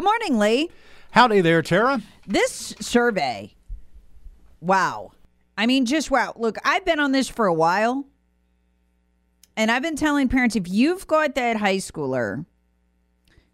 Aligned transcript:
Good 0.00 0.04
morning, 0.04 0.38
Lee. 0.38 0.70
Howdy 1.10 1.42
there, 1.42 1.60
Tara. 1.60 2.00
This 2.26 2.74
survey, 2.80 3.54
wow. 4.58 5.12
I 5.58 5.66
mean, 5.66 5.84
just 5.84 6.10
wow. 6.10 6.32
Look, 6.36 6.56
I've 6.64 6.86
been 6.86 6.98
on 6.98 7.12
this 7.12 7.28
for 7.28 7.44
a 7.44 7.52
while, 7.52 8.06
and 9.58 9.70
I've 9.70 9.82
been 9.82 9.96
telling 9.96 10.28
parents 10.30 10.56
if 10.56 10.70
you've 10.70 11.06
got 11.06 11.34
that 11.34 11.58
high 11.58 11.76
schooler 11.76 12.46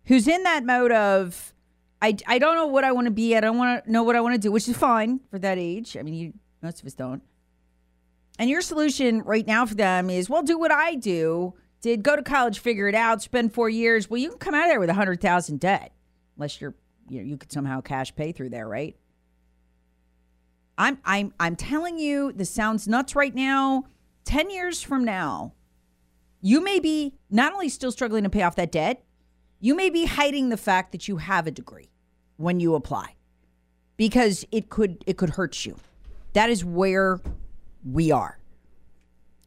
who's 0.04 0.28
in 0.28 0.44
that 0.44 0.64
mode 0.64 0.92
of, 0.92 1.52
I, 2.00 2.16
I 2.28 2.38
don't 2.38 2.54
know 2.54 2.68
what 2.68 2.84
I 2.84 2.92
want 2.92 3.06
to 3.06 3.10
be, 3.10 3.34
I 3.34 3.40
don't 3.40 3.58
want 3.58 3.84
to 3.84 3.90
know 3.90 4.04
what 4.04 4.14
I 4.14 4.20
want 4.20 4.36
to 4.36 4.40
do, 4.40 4.52
which 4.52 4.68
is 4.68 4.76
fine 4.76 5.18
for 5.28 5.40
that 5.40 5.58
age. 5.58 5.96
I 5.96 6.02
mean, 6.02 6.14
you, 6.14 6.32
most 6.62 6.78
of 6.78 6.86
us 6.86 6.94
don't. 6.94 7.22
And 8.38 8.48
your 8.48 8.60
solution 8.60 9.22
right 9.22 9.48
now 9.48 9.66
for 9.66 9.74
them 9.74 10.10
is, 10.10 10.30
well, 10.30 10.44
do 10.44 10.60
what 10.60 10.70
I 10.70 10.94
do. 10.94 11.54
Did 11.80 12.04
go 12.04 12.14
to 12.14 12.22
college, 12.22 12.60
figure 12.60 12.86
it 12.86 12.94
out, 12.94 13.20
spend 13.20 13.52
four 13.52 13.68
years. 13.68 14.08
Well, 14.08 14.20
you 14.20 14.28
can 14.28 14.38
come 14.38 14.54
out 14.54 14.66
of 14.66 14.70
there 14.70 14.78
with 14.78 14.90
a 14.90 14.94
hundred 14.94 15.20
thousand 15.20 15.58
debt, 15.58 15.90
unless 16.36 16.60
you're 16.60 16.74
you 17.08 17.18
know 17.20 17.24
you 17.24 17.36
could 17.36 17.52
somehow 17.52 17.80
cash 17.80 18.14
pay 18.14 18.32
through 18.32 18.50
there, 18.50 18.68
right? 18.68 18.96
I'm 20.78 20.98
I'm 21.04 21.32
I'm 21.40 21.56
telling 21.56 21.98
you, 21.98 22.32
this 22.32 22.50
sounds 22.50 22.86
nuts 22.86 23.14
right 23.14 23.34
now. 23.34 23.84
Ten 24.24 24.50
years 24.50 24.82
from 24.82 25.04
now, 25.04 25.54
you 26.40 26.62
may 26.62 26.80
be 26.80 27.14
not 27.30 27.52
only 27.52 27.68
still 27.68 27.92
struggling 27.92 28.24
to 28.24 28.30
pay 28.30 28.42
off 28.42 28.56
that 28.56 28.72
debt, 28.72 29.04
you 29.60 29.74
may 29.74 29.90
be 29.90 30.04
hiding 30.06 30.48
the 30.48 30.56
fact 30.56 30.92
that 30.92 31.08
you 31.08 31.16
have 31.18 31.46
a 31.46 31.50
degree 31.50 31.90
when 32.36 32.60
you 32.60 32.74
apply, 32.74 33.14
because 33.96 34.44
it 34.52 34.68
could 34.68 35.02
it 35.06 35.16
could 35.16 35.30
hurt 35.30 35.64
you. 35.64 35.76
That 36.34 36.50
is 36.50 36.64
where 36.64 37.20
we 37.84 38.10
are. 38.10 38.38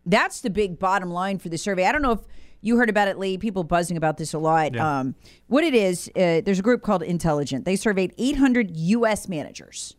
That's 0.05 0.41
the 0.41 0.49
big 0.49 0.79
bottom 0.79 1.11
line 1.11 1.37
for 1.37 1.49
the 1.49 1.57
survey. 1.57 1.85
I 1.85 1.91
don't 1.91 2.01
know 2.01 2.13
if 2.13 2.21
you 2.61 2.77
heard 2.77 2.89
about 2.89 3.07
it, 3.07 3.17
Lee. 3.17 3.37
People 3.37 3.63
buzzing 3.63 3.97
about 3.97 4.17
this 4.17 4.33
a 4.33 4.39
lot. 4.39 4.73
Yeah. 4.73 4.99
Um, 4.99 5.15
what 5.47 5.63
it 5.63 5.73
is, 5.73 6.09
uh, 6.15 6.41
there's 6.41 6.59
a 6.59 6.63
group 6.63 6.81
called 6.81 7.03
Intelligent. 7.03 7.65
They 7.65 7.75
surveyed 7.75 8.13
800 8.17 8.71
U.S. 8.75 9.29
managers. 9.29 9.95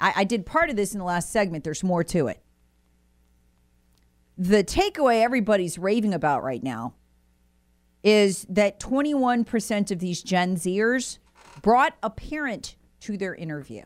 I, 0.00 0.12
I 0.16 0.24
did 0.24 0.44
part 0.44 0.68
of 0.70 0.76
this 0.76 0.92
in 0.92 0.98
the 0.98 1.04
last 1.04 1.30
segment. 1.30 1.64
There's 1.64 1.82
more 1.82 2.04
to 2.04 2.28
it. 2.28 2.42
The 4.36 4.64
takeaway 4.64 5.22
everybody's 5.22 5.78
raving 5.78 6.14
about 6.14 6.42
right 6.42 6.62
now 6.62 6.94
is 8.02 8.44
that 8.48 8.80
21% 8.80 9.90
of 9.90 9.98
these 9.98 10.22
Gen 10.22 10.56
Zers 10.56 11.18
brought 11.62 11.94
a 12.02 12.10
parent 12.10 12.76
to 13.00 13.16
their 13.16 13.34
interview. 13.34 13.82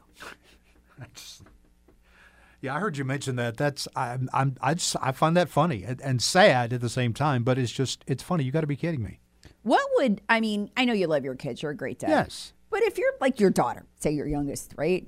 Yeah, 2.60 2.74
I 2.74 2.80
heard 2.80 2.96
you 2.96 3.04
mention 3.04 3.36
that. 3.36 3.56
That's 3.56 3.86
I'm 3.94 4.28
I'm 4.32 4.56
I 4.60 4.74
just 4.74 4.96
I 5.00 5.12
find 5.12 5.36
that 5.36 5.48
funny 5.48 5.84
and, 5.84 6.00
and 6.00 6.22
sad 6.22 6.72
at 6.72 6.80
the 6.80 6.88
same 6.88 7.12
time. 7.12 7.44
But 7.44 7.58
it's 7.58 7.70
just 7.72 8.02
it's 8.06 8.22
funny. 8.22 8.44
You 8.44 8.52
got 8.52 8.62
to 8.62 8.66
be 8.66 8.76
kidding 8.76 9.02
me. 9.02 9.20
What 9.62 9.84
would 9.96 10.20
I 10.28 10.40
mean? 10.40 10.70
I 10.76 10.84
know 10.84 10.92
you 10.92 11.06
love 11.06 11.24
your 11.24 11.34
kids. 11.34 11.62
You're 11.62 11.72
a 11.72 11.76
great 11.76 11.98
dad. 11.98 12.10
Yes. 12.10 12.52
But 12.70 12.82
if 12.82 12.98
you're 12.98 13.12
like 13.20 13.38
your 13.40 13.50
daughter, 13.50 13.84
say 14.00 14.10
your 14.10 14.26
youngest, 14.26 14.74
right, 14.76 15.06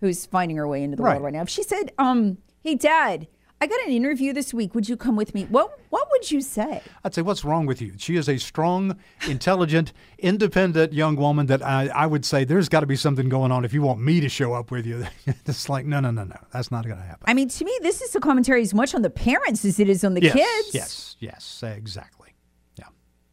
who's 0.00 0.26
finding 0.26 0.56
her 0.56 0.66
way 0.68 0.82
into 0.82 0.96
the 0.96 1.02
Right. 1.02 1.12
world 1.12 1.24
right 1.24 1.32
now, 1.32 1.42
if 1.42 1.48
she 1.48 1.62
said, 1.62 1.92
"Um, 1.98 2.38
hey, 2.62 2.74
Dad, 2.74 3.26
I 3.60 3.66
got 3.66 3.80
an 3.86 3.92
interview 3.92 4.32
this 4.32 4.52
week. 4.52 4.74
Would 4.74 4.88
you 4.88 4.96
come 4.96 5.16
with 5.16 5.34
me?" 5.34 5.44
What 5.44 5.78
What 5.90 6.08
would 6.10 6.30
you 6.30 6.40
say? 6.40 6.82
I'd 7.04 7.14
say, 7.14 7.22
what's 7.22 7.44
wrong 7.44 7.66
with 7.66 7.80
you? 7.80 7.94
She 7.96 8.16
is 8.16 8.28
a 8.28 8.38
strong, 8.38 8.96
intelligent, 9.28 9.92
independent 10.18 10.92
young 10.92 11.16
woman 11.16 11.46
that 11.46 11.62
I, 11.62 11.88
I 11.88 12.06
would 12.06 12.24
say 12.24 12.44
there's 12.44 12.68
got 12.68 12.80
to 12.80 12.86
be 12.86 12.96
something 12.96 13.28
going 13.28 13.52
on 13.52 13.64
if 13.64 13.72
you 13.72 13.82
want 13.82 14.00
me 14.00 14.20
to 14.20 14.28
show 14.28 14.52
up 14.54 14.70
with 14.70 14.86
you. 14.86 15.06
it's 15.26 15.68
like, 15.68 15.86
no, 15.86 16.00
no, 16.00 16.10
no, 16.10 16.24
no. 16.24 16.36
That's 16.52 16.70
not 16.70 16.84
going 16.84 16.98
to 16.98 17.02
happen. 17.02 17.24
I 17.26 17.34
mean, 17.34 17.48
to 17.48 17.64
me, 17.64 17.78
this 17.82 18.02
is 18.02 18.14
a 18.14 18.20
commentary 18.20 18.62
as 18.62 18.74
much 18.74 18.94
on 18.94 19.02
the 19.02 19.10
parents 19.10 19.64
as 19.64 19.78
it 19.78 19.88
is 19.88 20.04
on 20.04 20.14
the 20.14 20.22
yes, 20.22 20.34
kids. 20.34 20.74
Yes, 20.74 21.16
yes, 21.20 21.62
exactly. 21.62 22.34
Yeah. 22.78 22.86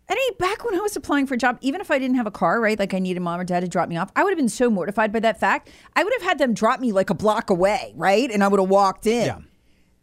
I 0.10 0.16
mean, 0.16 0.34
back 0.40 0.64
when 0.64 0.76
I 0.76 0.80
was 0.80 0.96
applying 0.96 1.26
for 1.26 1.34
a 1.34 1.38
job, 1.38 1.58
even 1.62 1.82
if 1.82 1.90
I 1.92 2.00
didn't 2.00 2.16
have 2.18 2.28
a 2.28 2.32
car, 2.32 2.62
right, 2.62 2.78
like 2.78 2.94
I 2.94 3.00
needed 3.00 3.20
mom 3.22 3.40
or 3.40 3.44
dad 3.44 3.62
to 3.62 3.68
drop 3.68 3.90
me 3.90 3.98
off, 3.98 4.12
I 4.16 4.24
would 4.24 4.32
have 4.32 4.40
been 4.40 4.50
so 4.50 4.70
mortified 4.70 5.12
by 5.12 5.20
that 5.22 5.40
fact. 5.40 5.70
I 5.96 6.04
would 6.04 6.14
have 6.14 6.24
had 6.24 6.38
them 6.38 6.54
drop 6.54 6.80
me 6.80 6.92
like 6.92 7.10
a 7.10 7.16
block 7.16 7.50
away, 7.50 7.94
right, 7.96 8.30
and 8.30 8.44
I 8.44 8.48
would 8.48 8.60
have 8.60 8.70
walked 8.70 9.06
in. 9.06 9.26
Yeah. 9.26 9.40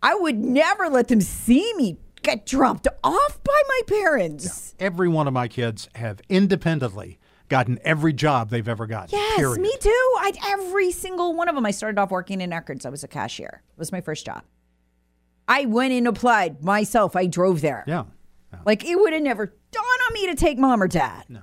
I 0.03 0.15
would 0.15 0.39
never 0.39 0.89
let 0.89 1.09
them 1.09 1.21
see 1.21 1.73
me 1.75 1.99
get 2.23 2.47
dropped 2.47 2.87
off 3.03 3.43
by 3.45 3.61
my 3.69 3.81
parents. 3.87 4.75
Every 4.79 5.09
one 5.09 5.27
of 5.27 5.33
my 5.35 5.49
kids 5.49 5.89
have 5.95 6.21
independently 6.29 7.19
gotten 7.49 7.79
every 7.85 8.13
job 8.13 8.51
they've 8.51 8.69
ever 8.69 8.87
gotten. 8.87 9.19
Yes, 9.19 9.37
period. 9.39 9.61
me 9.61 9.75
too. 9.81 9.89
I 10.19 10.33
every 10.49 10.93
single 10.93 11.35
one 11.35 11.49
of 11.49 11.55
them. 11.55 11.67
I 11.67 11.71
started 11.73 11.99
off 11.99 12.11
working 12.11 12.41
in 12.41 12.51
records. 12.51 12.87
I 12.87 12.91
was 12.91 13.05
a 13.05 13.09
cashier. 13.09 13.63
It 13.73 13.79
was 13.79 13.93
my 13.93 14.01
first 14.01 14.25
job. 14.25 14.43
I 15.49 15.65
went 15.65 15.93
and 15.93 16.07
applied 16.07 16.63
myself. 16.63 17.17
I 17.17 17.27
drove 17.27 17.61
there. 17.61 17.85
Yeah. 17.87 18.05
Like 18.65 18.85
it 18.85 18.97
would 18.97 19.13
have 19.13 19.23
never 19.23 19.47
dawned 19.47 20.01
on 20.09 20.13
me 20.15 20.27
to 20.27 20.35
take 20.35 20.59
mom 20.59 20.83
or 20.83 20.89
dad. 20.89 21.25
No. 21.29 21.41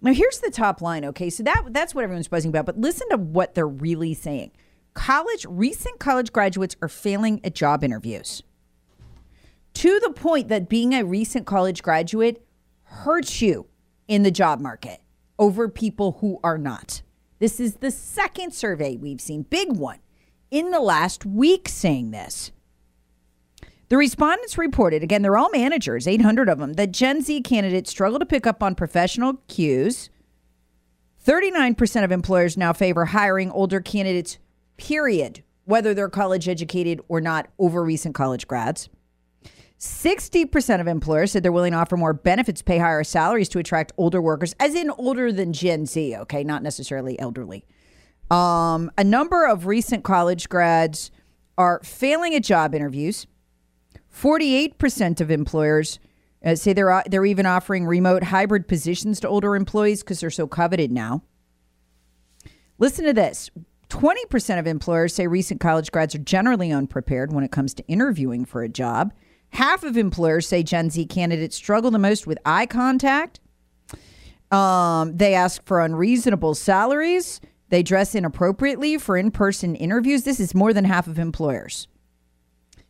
Now 0.00 0.12
here's 0.12 0.40
the 0.40 0.50
top 0.50 0.80
line. 0.80 1.04
Okay, 1.04 1.30
so 1.30 1.42
that 1.42 1.64
that's 1.70 1.94
what 1.94 2.04
everyone's 2.04 2.28
buzzing 2.28 2.50
about. 2.50 2.66
But 2.66 2.78
listen 2.78 3.08
to 3.10 3.16
what 3.16 3.54
they're 3.54 3.68
really 3.68 4.14
saying. 4.14 4.52
College 4.94 5.46
recent 5.48 5.98
college 5.98 6.32
graduates 6.32 6.76
are 6.82 6.88
failing 6.88 7.40
at 7.44 7.54
job 7.54 7.82
interviews. 7.82 8.42
To 9.74 10.00
the 10.00 10.10
point 10.10 10.48
that 10.48 10.68
being 10.68 10.92
a 10.92 11.04
recent 11.04 11.46
college 11.46 11.82
graduate 11.82 12.44
hurts 12.82 13.40
you 13.40 13.66
in 14.06 14.22
the 14.22 14.30
job 14.30 14.60
market 14.60 15.00
over 15.38 15.68
people 15.68 16.18
who 16.20 16.38
are 16.44 16.58
not. 16.58 17.02
This 17.38 17.58
is 17.58 17.76
the 17.76 17.90
second 17.90 18.52
survey 18.52 18.96
we've 18.96 19.20
seen, 19.20 19.42
big 19.42 19.72
one, 19.72 19.98
in 20.50 20.70
the 20.70 20.80
last 20.80 21.24
week 21.24 21.68
saying 21.68 22.10
this. 22.10 22.52
The 23.88 23.96
respondents 23.96 24.56
reported, 24.56 25.02
again, 25.02 25.22
they're 25.22 25.36
all 25.36 25.50
managers, 25.50 26.06
800 26.06 26.48
of 26.48 26.58
them, 26.58 26.74
that 26.74 26.92
Gen 26.92 27.20
Z 27.22 27.42
candidates 27.42 27.90
struggle 27.90 28.18
to 28.18 28.26
pick 28.26 28.46
up 28.46 28.62
on 28.62 28.74
professional 28.74 29.34
cues. 29.48 30.08
39% 31.26 32.04
of 32.04 32.12
employers 32.12 32.56
now 32.56 32.72
favor 32.72 33.06
hiring 33.06 33.50
older 33.50 33.80
candidates, 33.80 34.38
period, 34.82 35.44
whether 35.64 35.94
they're 35.94 36.08
college 36.08 36.48
educated 36.48 37.00
or 37.08 37.20
not, 37.20 37.48
over 37.58 37.84
recent 37.84 38.14
college 38.14 38.48
grads. 38.48 38.88
60% 39.78 40.80
of 40.80 40.86
employers 40.86 41.32
said 41.32 41.42
they're 41.42 41.52
willing 41.52 41.72
to 41.72 41.78
offer 41.78 41.96
more 41.96 42.12
benefits, 42.12 42.62
pay 42.62 42.78
higher 42.78 43.04
salaries 43.04 43.48
to 43.48 43.58
attract 43.58 43.92
older 43.96 44.20
workers, 44.20 44.54
as 44.60 44.74
in 44.74 44.90
older 44.90 45.32
than 45.32 45.52
Gen 45.52 45.86
Z, 45.86 46.16
okay, 46.16 46.44
not 46.44 46.62
necessarily 46.62 47.18
elderly. 47.18 47.64
Um, 48.30 48.90
a 48.98 49.04
number 49.04 49.46
of 49.46 49.66
recent 49.66 50.04
college 50.04 50.48
grads 50.48 51.10
are 51.58 51.80
failing 51.84 52.34
at 52.34 52.42
job 52.42 52.74
interviews. 52.74 53.26
48% 54.12 55.20
of 55.20 55.30
employers 55.30 55.98
uh, 56.44 56.54
say 56.56 56.72
they're 56.72 56.90
uh, 56.90 57.02
they're 57.06 57.24
even 57.24 57.46
offering 57.46 57.86
remote 57.86 58.24
hybrid 58.24 58.66
positions 58.66 59.20
to 59.20 59.28
older 59.28 59.54
employees 59.54 60.02
because 60.02 60.20
they're 60.20 60.30
so 60.30 60.46
coveted 60.46 60.90
now. 60.90 61.22
Listen 62.78 63.04
to 63.04 63.12
this. 63.12 63.50
20% 63.92 64.58
of 64.58 64.66
employers 64.66 65.14
say 65.14 65.26
recent 65.26 65.60
college 65.60 65.92
grads 65.92 66.14
are 66.14 66.18
generally 66.18 66.72
unprepared 66.72 67.30
when 67.30 67.44
it 67.44 67.52
comes 67.52 67.74
to 67.74 67.86
interviewing 67.88 68.46
for 68.46 68.62
a 68.62 68.68
job. 68.68 69.12
Half 69.50 69.84
of 69.84 69.98
employers 69.98 70.48
say 70.48 70.62
Gen 70.62 70.88
Z 70.88 71.04
candidates 71.06 71.56
struggle 71.56 71.90
the 71.90 71.98
most 71.98 72.26
with 72.26 72.38
eye 72.46 72.64
contact. 72.64 73.38
Um, 74.50 75.14
they 75.14 75.34
ask 75.34 75.62
for 75.66 75.82
unreasonable 75.82 76.54
salaries. 76.54 77.42
They 77.68 77.82
dress 77.82 78.14
inappropriately 78.14 78.96
for 78.96 79.18
in 79.18 79.30
person 79.30 79.74
interviews. 79.74 80.24
This 80.24 80.40
is 80.40 80.54
more 80.54 80.72
than 80.72 80.86
half 80.86 81.06
of 81.06 81.18
employers. 81.18 81.86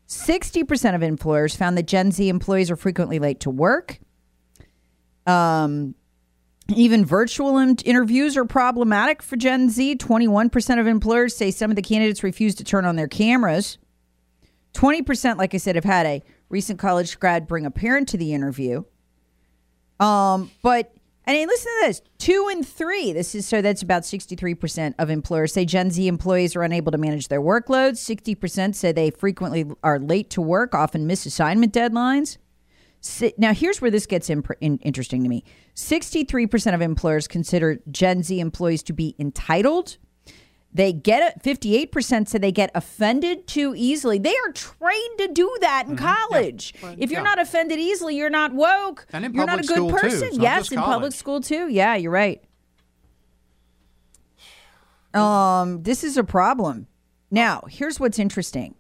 60% 0.07 0.95
of 0.95 1.03
employers 1.03 1.57
found 1.57 1.77
that 1.79 1.89
Gen 1.89 2.13
Z 2.13 2.29
employees 2.29 2.71
are 2.71 2.77
frequently 2.77 3.19
late 3.19 3.41
to 3.41 3.51
work. 3.51 3.99
Um, 5.27 5.97
even 6.69 7.05
virtual 7.05 7.59
interviews 7.59 8.37
are 8.37 8.45
problematic 8.45 9.23
for 9.23 9.37
Gen 9.37 9.69
Z. 9.69 9.97
21% 9.97 10.81
of 10.81 10.87
employers 10.87 11.37
say 11.37 11.51
some 11.51 11.71
of 11.71 11.77
the 11.77 11.83
candidates 11.83 12.23
refuse 12.23 12.55
to 12.57 12.65
turn 12.65 12.85
on 12.85 12.97
their 12.97 13.09
cameras. 13.09 13.79
20%, 14.75 15.37
like 15.37 15.55
I 15.55 15.59
said, 15.59 15.75
have 15.75 15.85
had 15.85 16.07
a 16.07 16.23
recent 16.49 16.79
college 16.79 17.19
grad 17.19 17.47
bring 17.47 17.67
a 17.67 17.71
parent 17.71 18.09
to 18.11 18.17
the 18.17 18.33
interview. 18.33 18.85
Um, 20.01 20.51
but 20.63 20.95
I 21.27 21.33
mean, 21.33 21.47
listen 21.47 21.71
to 21.81 21.87
this: 21.87 22.03
two 22.19 22.49
and 22.51 22.67
three. 22.67 23.13
This 23.13 23.35
is 23.35 23.47
so 23.47 23.63
that's 23.63 23.83
about 23.83 24.05
sixty-three 24.05 24.55
percent 24.55 24.97
of 24.99 25.09
employers 25.09 25.53
say 25.53 25.65
Gen 25.65 25.91
Z 25.91 26.09
employees 26.09 26.57
are 26.57 26.63
unable 26.63 26.91
to 26.91 26.99
manage 26.99 27.29
their 27.29 27.41
workloads. 27.41 27.99
Sixty 27.99 28.35
percent 28.35 28.75
say 28.75 28.91
they 28.91 29.11
frequently 29.11 29.67
are 29.85 30.01
late 30.01 30.31
to 30.31 30.43
work, 30.43 30.75
often 30.75 31.07
miss 31.07 31.25
assignment 31.25 31.73
deadlines. 31.73 32.39
Now, 33.37 33.53
here's 33.53 33.81
where 33.81 33.91
this 33.91 34.07
gets 34.07 34.31
imp- 34.31 34.53
in- 34.61 34.79
interesting 34.79 35.23
to 35.25 35.29
me: 35.29 35.45
sixty-three 35.75 36.47
percent 36.47 36.75
of 36.75 36.81
employers 36.81 37.27
consider 37.27 37.81
Gen 37.91 38.23
Z 38.23 38.39
employees 38.39 38.83
to 38.85 38.93
be 38.93 39.17
entitled. 39.19 39.99
They 40.75 40.93
get 40.93 41.23
it. 41.23 41.43
Fifty-eight 41.43 41.93
percent 41.93 42.29
say 42.29 42.39
they 42.39 42.53
get 42.53 42.71
offended 42.75 43.47
too 43.47 43.75
easily. 43.77 44.19
They 44.19 44.35
are 44.47 44.53
trained 44.53 45.19
to 45.19 45.29
do 45.29 45.55
that 45.61 45.87
in 45.87 45.97
college. 45.97 46.75
If 46.97 47.11
you're 47.11 47.21
yeah. 47.21 47.25
not 47.25 47.39
offended 47.39 47.79
easily, 47.79 48.17
you're 48.17 48.31
not 48.31 48.55
woke. 48.55 49.07
And 49.13 49.25
in 49.25 49.35
you're 49.35 49.47
not 49.47 49.59
a 49.59 49.67
good 49.67 49.77
school, 49.77 49.91
too. 49.91 49.97
person. 49.97 50.41
Yes, 50.41 50.71
in 50.71 50.79
public 50.79 51.13
school 51.13 51.41
too. 51.41 51.69
Yeah, 51.69 51.97
you're 51.97 52.13
right. 52.13 52.43
Um, 55.13 55.83
this 55.83 56.05
is 56.05 56.17
a 56.17 56.25
problem. 56.25 56.87
Now, 57.31 57.65
here's 57.69 58.01
what's 58.01 58.19
interesting. 58.19 58.77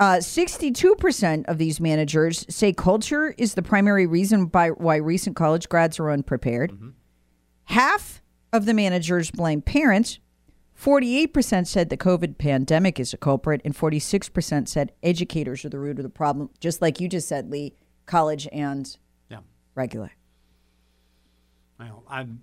Uh, 0.00 0.16
62% 0.16 1.44
of 1.46 1.58
these 1.58 1.78
managers 1.78 2.46
say 2.48 2.72
culture 2.72 3.34
is 3.36 3.52
the 3.54 3.62
primary 3.62 4.06
reason 4.06 4.46
by 4.46 4.70
why 4.70 4.96
recent 4.96 5.36
college 5.36 5.68
grads 5.68 6.00
are 6.00 6.10
unprepared. 6.10 6.72
Half 7.64 8.22
of 8.52 8.64
the 8.64 8.72
managers 8.74 9.30
blame 9.30 9.60
parents. 9.60 10.18
48% 10.80 11.66
said 11.66 11.90
the 11.90 11.98
COVID 11.98 12.38
pandemic 12.38 12.98
is 12.98 13.12
a 13.12 13.18
culprit, 13.18 13.60
and 13.62 13.76
46% 13.76 14.66
said 14.68 14.92
educators 15.02 15.66
are 15.66 15.68
the 15.68 15.78
root 15.78 15.98
of 15.98 16.02
the 16.02 16.08
problem, 16.08 16.48
just 16.60 16.80
like 16.80 16.98
you 16.98 17.06
just 17.06 17.28
said, 17.28 17.50
Lee, 17.50 17.74
college 18.06 18.48
and 18.50 18.96
Yeah. 19.28 19.40
regular. 19.74 20.12
Well, 21.78 22.02
I'm, 22.08 22.40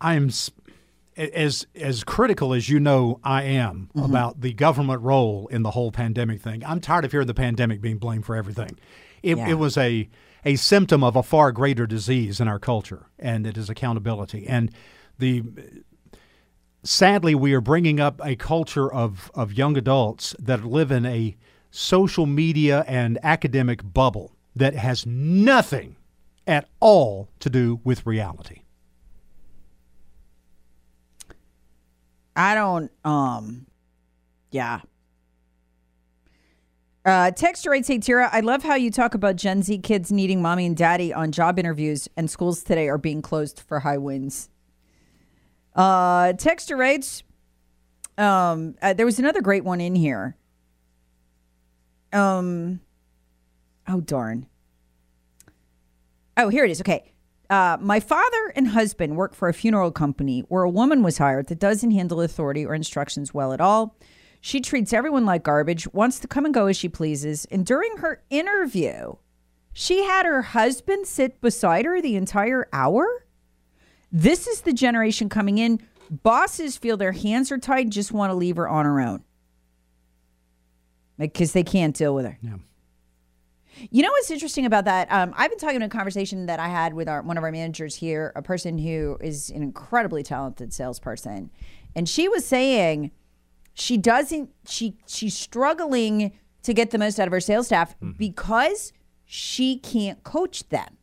I'm 0.00 0.28
s- 0.28 0.50
as 1.16 1.66
as 1.74 2.04
critical 2.04 2.52
as 2.54 2.68
you 2.68 2.80
know 2.80 3.20
I 3.24 3.42
am 3.44 3.90
Mm-hmm. 3.94 4.10
about 4.10 4.40
the 4.40 4.52
government 4.52 5.02
role 5.02 5.48
in 5.48 5.62
the 5.62 5.72
whole 5.72 5.90
pandemic 5.92 6.40
thing. 6.40 6.64
I'm 6.64 6.80
tired 6.80 7.04
of 7.04 7.10
hearing 7.12 7.26
the 7.26 7.34
pandemic 7.34 7.80
being 7.80 7.98
blamed 7.98 8.24
for 8.26 8.36
everything. 8.36 8.78
It, 9.22 9.36
Yeah. 9.36 9.48
it 9.50 9.54
was 9.54 9.76
a 9.76 10.08
a 10.44 10.56
symptom 10.56 11.04
of 11.04 11.16
a 11.16 11.22
far 11.22 11.52
greater 11.52 11.86
disease 11.86 12.40
in 12.40 12.48
our 12.48 12.58
culture, 12.58 13.06
and 13.18 13.46
it 13.46 13.58
is 13.58 13.68
accountability. 13.68 14.46
And 14.46 14.70
the 15.18 15.42
sadly, 16.82 17.34
we 17.34 17.52
are 17.52 17.60
bringing 17.60 18.00
up 18.00 18.20
a 18.24 18.36
culture 18.36 18.90
of 18.92 19.30
of 19.34 19.52
young 19.52 19.76
adults 19.76 20.34
that 20.38 20.64
live 20.64 20.90
in 20.90 21.04
a 21.06 21.36
social 21.70 22.26
media 22.26 22.84
and 22.88 23.18
academic 23.22 23.80
bubble 23.92 24.34
that 24.56 24.74
has 24.74 25.06
nothing 25.06 25.96
at 26.46 26.68
all 26.80 27.28
to 27.38 27.48
do 27.50 27.80
with 27.84 28.04
reality. 28.06 28.62
I 32.36 32.54
don't 32.54 32.90
um 33.04 33.66
yeah. 34.50 34.80
Uh 37.04 37.30
text 37.30 37.66
writes, 37.66 37.88
Hey 37.88 37.98
Tara, 37.98 38.28
I 38.32 38.40
love 38.40 38.62
how 38.62 38.74
you 38.74 38.90
talk 38.90 39.14
about 39.14 39.36
Gen 39.36 39.62
Z 39.62 39.78
kids 39.78 40.12
needing 40.12 40.42
mommy 40.42 40.66
and 40.66 40.76
daddy 40.76 41.12
on 41.12 41.32
job 41.32 41.58
interviews 41.58 42.08
and 42.16 42.30
schools 42.30 42.62
today 42.62 42.88
are 42.88 42.98
being 42.98 43.22
closed 43.22 43.60
for 43.60 43.80
high 43.80 43.98
winds. 43.98 44.48
Uh 45.74 46.32
Texter 46.34 46.76
writes, 46.76 47.22
um 48.18 48.74
uh, 48.82 48.92
there 48.92 49.06
was 49.06 49.18
another 49.18 49.40
great 49.40 49.64
one 49.64 49.80
in 49.80 49.94
here. 49.94 50.36
Um 52.12 52.80
oh 53.88 54.00
darn. 54.00 54.46
Oh, 56.36 56.48
here 56.48 56.64
it 56.64 56.70
is. 56.70 56.80
Okay. 56.80 57.12
Uh, 57.50 57.76
my 57.80 57.98
father 57.98 58.52
and 58.54 58.68
husband 58.68 59.16
work 59.16 59.34
for 59.34 59.48
a 59.48 59.52
funeral 59.52 59.90
company 59.90 60.44
where 60.48 60.62
a 60.62 60.70
woman 60.70 61.02
was 61.02 61.18
hired 61.18 61.48
that 61.48 61.58
doesn't 61.58 61.90
handle 61.90 62.20
authority 62.20 62.64
or 62.64 62.74
instructions 62.74 63.34
well 63.34 63.52
at 63.52 63.60
all. 63.60 63.96
She 64.40 64.60
treats 64.60 64.92
everyone 64.92 65.26
like 65.26 65.42
garbage, 65.42 65.92
wants 65.92 66.20
to 66.20 66.28
come 66.28 66.44
and 66.44 66.54
go 66.54 66.66
as 66.66 66.76
she 66.76 66.88
pleases. 66.88 67.46
And 67.46 67.66
during 67.66 67.96
her 67.98 68.22
interview, 68.30 69.16
she 69.72 70.04
had 70.04 70.26
her 70.26 70.42
husband 70.42 71.08
sit 71.08 71.40
beside 71.40 71.84
her 71.86 72.00
the 72.00 72.14
entire 72.14 72.68
hour. 72.72 73.26
This 74.12 74.46
is 74.46 74.60
the 74.60 74.72
generation 74.72 75.28
coming 75.28 75.58
in. 75.58 75.80
Bosses 76.08 76.76
feel 76.76 76.96
their 76.96 77.12
hands 77.12 77.50
are 77.50 77.58
tied, 77.58 77.90
just 77.90 78.12
want 78.12 78.30
to 78.30 78.34
leave 78.34 78.56
her 78.56 78.68
on 78.68 78.84
her 78.84 79.00
own 79.00 79.24
because 81.18 81.52
they 81.52 81.64
can't 81.64 81.94
deal 81.94 82.14
with 82.14 82.26
her. 82.26 82.38
Yeah. 82.40 82.56
You 83.90 84.02
know 84.02 84.10
what's 84.10 84.30
interesting 84.30 84.66
about 84.66 84.84
that? 84.86 85.10
Um, 85.10 85.32
I've 85.36 85.50
been 85.50 85.58
talking 85.58 85.80
to 85.80 85.86
a 85.86 85.88
conversation 85.88 86.46
that 86.46 86.58
I 86.60 86.68
had 86.68 86.94
with 86.94 87.08
our 87.08 87.22
one 87.22 87.38
of 87.38 87.44
our 87.44 87.52
managers 87.52 87.94
here, 87.94 88.32
a 88.36 88.42
person 88.42 88.78
who 88.78 89.16
is 89.20 89.50
an 89.50 89.62
incredibly 89.62 90.22
talented 90.22 90.72
salesperson, 90.72 91.50
and 91.94 92.08
she 92.08 92.28
was 92.28 92.44
saying 92.44 93.10
she 93.74 93.96
doesn't 93.96 94.50
she 94.68 94.96
she's 95.06 95.36
struggling 95.36 96.32
to 96.62 96.74
get 96.74 96.90
the 96.90 96.98
most 96.98 97.18
out 97.18 97.26
of 97.26 97.32
her 97.32 97.40
sales 97.40 97.66
staff 97.66 97.94
because 98.18 98.92
she 99.24 99.78
can't 99.78 100.22
coach 100.24 100.68
them 100.68 100.96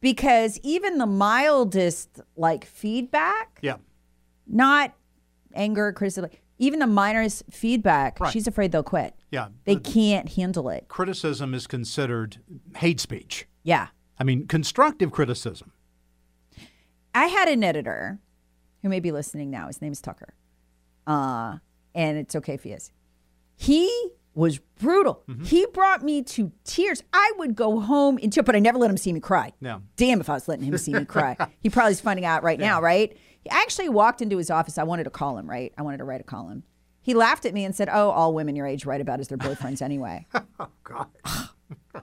because 0.00 0.58
even 0.62 0.98
the 0.98 1.06
mildest 1.06 2.20
like 2.36 2.64
feedback 2.64 3.58
Yeah. 3.62 3.76
not 4.46 4.94
anger 5.54 5.92
criticism 5.92 6.30
even 6.58 6.78
the 6.80 6.86
minorest 6.86 7.42
feedback 7.52 8.18
Right. 8.18 8.32
she's 8.32 8.46
afraid 8.46 8.72
they'll 8.72 8.82
quit 8.82 9.14
Yeah. 9.30 9.48
they 9.64 9.74
The- 9.74 9.80
can't 9.80 10.28
handle 10.30 10.68
it 10.68 10.86
criticism 10.88 11.52
is 11.54 11.66
considered 11.66 12.38
hate 12.76 13.00
speech. 13.00 13.46
yeah 13.62 13.88
I 14.18 14.24
mean, 14.24 14.46
constructive 14.46 15.12
criticism. 15.12 15.72
I 17.14 17.26
had 17.26 17.48
an 17.48 17.62
editor 17.64 18.18
who 18.82 18.88
may 18.88 19.00
be 19.00 19.12
listening 19.12 19.50
now. 19.50 19.66
His 19.66 19.82
name 19.82 19.92
is 19.92 20.00
Tucker. 20.00 20.34
Uh, 21.06 21.58
and 21.94 22.18
it's 22.18 22.34
okay 22.36 22.54
if 22.54 22.62
he 22.62 22.72
is. 22.72 22.92
He 23.56 23.90
was 24.34 24.58
brutal. 24.80 25.22
He 25.44 25.66
brought 25.72 26.02
me 26.02 26.22
to 26.22 26.52
tears. 26.64 27.02
I 27.12 27.32
would 27.38 27.54
go 27.54 27.80
home 27.80 28.18
in 28.18 28.30
tears, 28.30 28.44
but 28.44 28.54
I 28.54 28.58
never 28.58 28.78
let 28.78 28.90
him 28.90 28.98
see 28.98 29.12
me 29.12 29.20
cry. 29.20 29.52
Yeah. 29.60 29.80
Damn 29.96 30.20
if 30.20 30.28
I 30.28 30.34
was 30.34 30.46
letting 30.46 30.64
him 30.66 30.76
see 30.78 30.92
me 30.92 31.04
cry. 31.06 31.36
he 31.60 31.70
probably 31.70 31.92
is 31.92 32.00
finding 32.00 32.24
out 32.26 32.42
right 32.42 32.58
now, 32.58 32.80
right? 32.82 33.16
He 33.40 33.48
actually 33.50 33.88
walked 33.88 34.20
into 34.20 34.36
his 34.36 34.50
office. 34.50 34.76
I 34.78 34.82
wanted 34.84 35.04
to 35.04 35.10
call 35.10 35.38
him, 35.38 35.48
right? 35.48 35.72
I 35.78 35.82
wanted 35.82 35.98
to 35.98 36.04
write 36.04 36.20
a 36.20 36.24
column. 36.24 36.64
He 37.06 37.14
laughed 37.14 37.46
at 37.46 37.54
me 37.54 37.64
and 37.64 37.72
said, 37.72 37.88
Oh, 37.88 38.10
all 38.10 38.34
women 38.34 38.56
your 38.56 38.66
age 38.66 38.84
write 38.84 39.00
about 39.00 39.20
is 39.20 39.28
their 39.28 39.38
boyfriends 39.38 39.80
anyway. 39.80 40.26
Oh 40.58 40.68
God. 40.82 41.06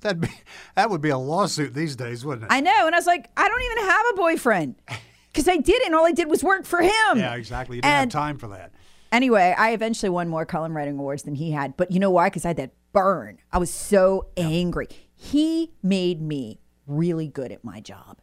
That'd 0.00 0.20
be, 0.20 0.28
that 0.76 0.90
would 0.90 1.00
be 1.00 1.08
a 1.08 1.18
lawsuit 1.18 1.74
these 1.74 1.96
days, 1.96 2.24
wouldn't 2.24 2.44
it? 2.44 2.54
I 2.54 2.60
know. 2.60 2.86
And 2.86 2.94
I 2.94 2.98
was 2.98 3.06
like, 3.06 3.28
I 3.36 3.48
don't 3.48 3.62
even 3.62 3.78
have 3.88 4.06
a 4.12 4.16
boyfriend. 4.16 4.76
Because 5.30 5.46
I 5.46 5.56
did 5.58 5.82
it, 5.82 5.86
and 5.86 5.94
all 5.94 6.06
I 6.06 6.10
did 6.12 6.28
was 6.28 6.42
work 6.42 6.64
for 6.64 6.80
him. 6.80 6.90
yeah, 7.14 7.34
exactly. 7.34 7.76
You 7.76 7.82
didn't 7.82 7.94
And- 7.94 8.12
have 8.12 8.20
time 8.20 8.38
for 8.38 8.48
that. 8.48 8.72
Anyway, 9.12 9.54
I 9.56 9.70
eventually 9.72 10.08
won 10.10 10.28
more 10.28 10.44
column 10.44 10.76
writing 10.76 10.98
awards 10.98 11.22
than 11.22 11.34
he 11.36 11.52
had. 11.52 11.76
But 11.76 11.92
you 11.92 12.00
know 12.00 12.10
why? 12.10 12.28
Because 12.28 12.44
I 12.44 12.48
had 12.48 12.56
that 12.56 12.72
burn. 12.92 13.38
I 13.52 13.58
was 13.58 13.70
so 13.70 14.26
angry. 14.36 14.88
He 15.14 15.72
made 15.82 16.20
me 16.20 16.60
really 16.88 17.28
good 17.28 17.52
at 17.52 17.62
my 17.62 17.78
job 17.80 18.18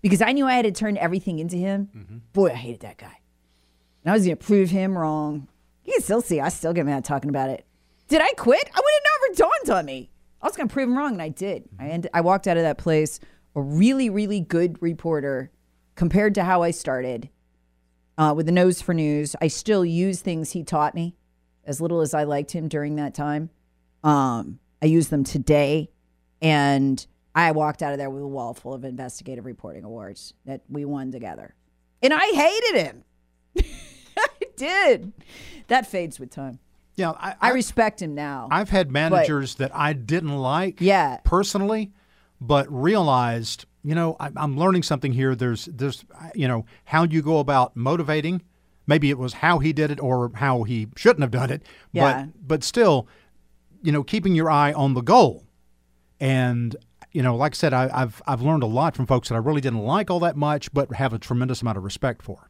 because 0.00 0.22
I 0.22 0.30
knew 0.32 0.46
I 0.46 0.52
had 0.52 0.64
to 0.66 0.70
turn 0.70 0.96
everything 0.98 1.40
into 1.40 1.56
him. 1.56 1.88
Mm-hmm. 1.96 2.16
Boy, 2.34 2.50
I 2.50 2.54
hated 2.54 2.80
that 2.80 2.98
guy. 2.98 3.18
And 4.08 4.14
I 4.14 4.16
was 4.16 4.24
going 4.24 4.38
to 4.38 4.42
prove 4.42 4.70
him 4.70 4.96
wrong. 4.96 5.48
You 5.84 5.92
can 5.92 6.02
still 6.02 6.22
see, 6.22 6.40
I 6.40 6.48
still 6.48 6.72
get 6.72 6.86
mad 6.86 7.04
talking 7.04 7.28
about 7.28 7.50
it. 7.50 7.66
Did 8.08 8.22
I 8.22 8.30
quit? 8.38 8.70
I 8.74 8.80
would 8.80 8.92
have 8.94 9.36
never 9.36 9.50
dawned 9.50 9.78
on 9.78 9.84
me. 9.84 10.08
I 10.40 10.46
was 10.46 10.56
going 10.56 10.66
to 10.66 10.72
prove 10.72 10.88
him 10.88 10.96
wrong, 10.96 11.12
and 11.12 11.20
I 11.20 11.28
did. 11.28 11.68
I, 11.78 11.88
end, 11.88 12.08
I 12.14 12.22
walked 12.22 12.46
out 12.46 12.56
of 12.56 12.62
that 12.62 12.78
place 12.78 13.20
a 13.54 13.60
really, 13.60 14.08
really 14.08 14.40
good 14.40 14.80
reporter 14.80 15.50
compared 15.94 16.34
to 16.36 16.44
how 16.44 16.62
I 16.62 16.70
started 16.70 17.28
uh, 18.16 18.32
with 18.34 18.46
the 18.46 18.52
nose 18.52 18.80
for 18.80 18.94
news. 18.94 19.36
I 19.42 19.48
still 19.48 19.84
use 19.84 20.22
things 20.22 20.52
he 20.52 20.64
taught 20.64 20.94
me, 20.94 21.14
as 21.66 21.78
little 21.78 22.00
as 22.00 22.14
I 22.14 22.24
liked 22.24 22.52
him 22.52 22.66
during 22.66 22.96
that 22.96 23.12
time. 23.12 23.50
Um, 24.02 24.58
I 24.80 24.86
use 24.86 25.08
them 25.08 25.22
today, 25.22 25.90
and 26.40 27.06
I 27.34 27.50
walked 27.50 27.82
out 27.82 27.92
of 27.92 27.98
there 27.98 28.08
with 28.08 28.22
a 28.22 28.26
wall 28.26 28.54
full 28.54 28.72
of 28.72 28.84
investigative 28.84 29.44
reporting 29.44 29.84
awards 29.84 30.32
that 30.46 30.62
we 30.66 30.86
won 30.86 31.12
together, 31.12 31.54
and 32.00 32.14
I 32.14 32.24
hated 32.24 32.86
him. 32.86 33.04
Did. 34.58 35.12
That 35.68 35.86
fades 35.86 36.18
with 36.20 36.30
time. 36.30 36.58
Yeah, 36.96 37.10
I, 37.12 37.34
I 37.40 37.50
respect 37.50 38.02
him 38.02 38.14
now. 38.14 38.48
I've 38.50 38.70
had 38.70 38.90
managers 38.90 39.54
that 39.56 39.70
I 39.74 39.92
didn't 39.92 40.36
like 40.36 40.80
Yeah. 40.80 41.18
personally, 41.24 41.92
but 42.40 42.66
realized, 42.72 43.66
you 43.84 43.94
know, 43.94 44.16
I, 44.18 44.30
I'm 44.36 44.56
learning 44.56 44.82
something 44.82 45.12
here. 45.12 45.34
There's, 45.36 45.66
there's, 45.66 46.04
you 46.34 46.48
know, 46.48 46.66
how 46.86 47.04
you 47.04 47.22
go 47.22 47.38
about 47.38 47.76
motivating. 47.76 48.42
Maybe 48.86 49.10
it 49.10 49.18
was 49.18 49.34
how 49.34 49.58
he 49.60 49.72
did 49.72 49.90
it 49.92 50.00
or 50.00 50.32
how 50.34 50.64
he 50.64 50.88
shouldn't 50.96 51.20
have 51.22 51.30
done 51.30 51.50
it. 51.50 51.62
Yeah. 51.92 52.24
But, 52.24 52.48
but 52.48 52.64
still, 52.64 53.06
you 53.82 53.92
know, 53.92 54.02
keeping 54.02 54.34
your 54.34 54.50
eye 54.50 54.72
on 54.72 54.94
the 54.94 55.02
goal. 55.02 55.44
And 56.20 56.74
you 57.12 57.22
know, 57.22 57.36
like 57.36 57.52
I 57.52 57.56
said, 57.56 57.72
I, 57.72 57.88
I've 57.92 58.20
I've 58.26 58.42
learned 58.42 58.62
a 58.62 58.66
lot 58.66 58.94
from 58.96 59.06
folks 59.06 59.28
that 59.28 59.34
I 59.34 59.38
really 59.38 59.60
didn't 59.60 59.80
like 59.84 60.10
all 60.10 60.20
that 60.20 60.36
much, 60.36 60.72
but 60.72 60.92
have 60.94 61.12
a 61.12 61.18
tremendous 61.18 61.62
amount 61.62 61.78
of 61.78 61.84
respect 61.84 62.22
for. 62.22 62.47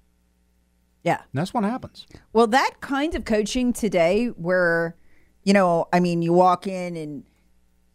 Yeah. 1.04 1.16
And 1.18 1.26
that's 1.40 1.54
what 1.54 1.64
happens. 1.64 2.06
Well, 2.32 2.46
that 2.48 2.80
kind 2.80 3.14
of 3.14 3.24
coaching 3.24 3.72
today, 3.72 4.26
where, 4.28 4.96
you 5.44 5.52
know, 5.52 5.86
I 5.92 6.00
mean, 6.00 6.22
you 6.22 6.32
walk 6.32 6.66
in 6.66 6.96
and, 6.96 7.24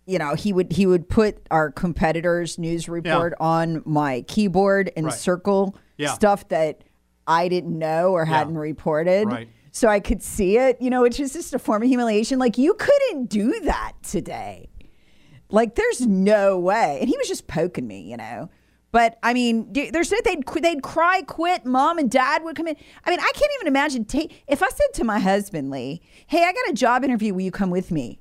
you 0.05 0.17
know, 0.19 0.35
he 0.35 0.51
would 0.53 0.71
he 0.71 0.85
would 0.85 1.07
put 1.09 1.45
our 1.51 1.71
competitors' 1.71 2.57
news 2.57 2.89
report 2.89 3.33
on 3.39 3.81
my 3.85 4.21
keyboard 4.27 4.91
and 4.97 5.05
Right. 5.07 5.13
circle 5.15 5.75
Yeah. 5.97 6.13
stuff 6.13 6.47
that 6.49 6.83
I 7.27 7.47
didn't 7.47 7.77
know 7.77 8.11
or 8.11 8.21
Yeah. 8.25 8.37
hadn't 8.37 8.57
reported. 8.57 9.27
Right. 9.27 9.47
So 9.71 9.87
I 9.87 9.99
could 9.99 10.21
see 10.21 10.57
it, 10.57 10.81
you 10.81 10.89
know, 10.89 11.01
which 11.01 11.19
is 11.19 11.33
just 11.33 11.53
a 11.53 11.59
form 11.59 11.81
of 11.83 11.87
humiliation. 11.87 12.37
Like 12.39 12.57
you 12.57 12.73
couldn't 12.73 13.25
do 13.29 13.59
that 13.61 13.93
today. 14.03 14.69
Like 15.49 15.75
there's 15.75 16.01
no 16.05 16.57
way. 16.59 16.97
And 16.99 17.09
he 17.09 17.17
was 17.17 17.27
just 17.27 17.47
poking 17.47 17.87
me, 17.87 18.01
you 18.01 18.17
know. 18.17 18.49
But 18.93 19.17
I 19.23 19.33
mean, 19.33 19.73
they'd 19.73 19.91
they'd 19.91 20.83
cry, 20.83 21.23
quit. 21.23 21.65
Mom 21.65 21.97
and 21.97 22.11
dad 22.11 22.43
would 22.43 22.55
come 22.55 22.67
in. 22.67 22.77
I 23.03 23.09
mean, 23.09 23.19
I 23.19 23.31
can't 23.33 23.51
even 23.55 23.67
imagine. 23.67 24.05
If 24.47 24.61
I 24.61 24.69
said 24.69 24.93
to 24.93 25.03
my 25.03 25.19
husband 25.19 25.71
Lee, 25.71 25.99
"Hey, 26.27 26.43
I 26.43 26.53
got 26.53 26.69
a 26.69 26.73
job 26.73 27.03
interview. 27.03 27.33
Will 27.33 27.41
you 27.41 27.49
come 27.49 27.71
with 27.71 27.89
me?" 27.89 28.19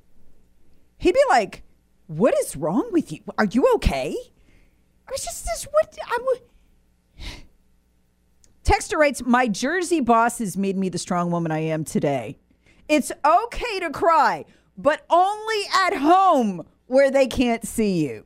He'd 0.97 1.13
be 1.13 1.23
like, 1.29 1.61
"What 2.07 2.33
is 2.39 2.55
wrong 2.55 2.89
with 2.91 3.11
you? 3.11 3.19
Are 3.37 3.45
you 3.45 3.71
okay?" 3.75 4.15
I 5.07 5.11
was 5.11 5.23
just. 5.23 5.67
What 5.71 5.95
I'm. 6.07 6.25
Texter 8.63 8.97
writes, 8.97 9.21
My 9.23 9.47
Jersey 9.47 9.99
bosses 9.99 10.57
made 10.57 10.75
me 10.75 10.89
the 10.89 10.97
strong 10.97 11.29
woman 11.29 11.51
I 11.51 11.59
am 11.59 11.83
today. 11.83 12.39
It's 12.89 13.11
okay 13.23 13.79
to 13.79 13.91
cry, 13.91 14.45
but 14.75 15.05
only 15.11 15.61
at 15.85 15.97
home 15.97 16.65
where 16.87 17.11
they 17.11 17.27
can't 17.27 17.67
see 17.67 18.03
you. 18.03 18.25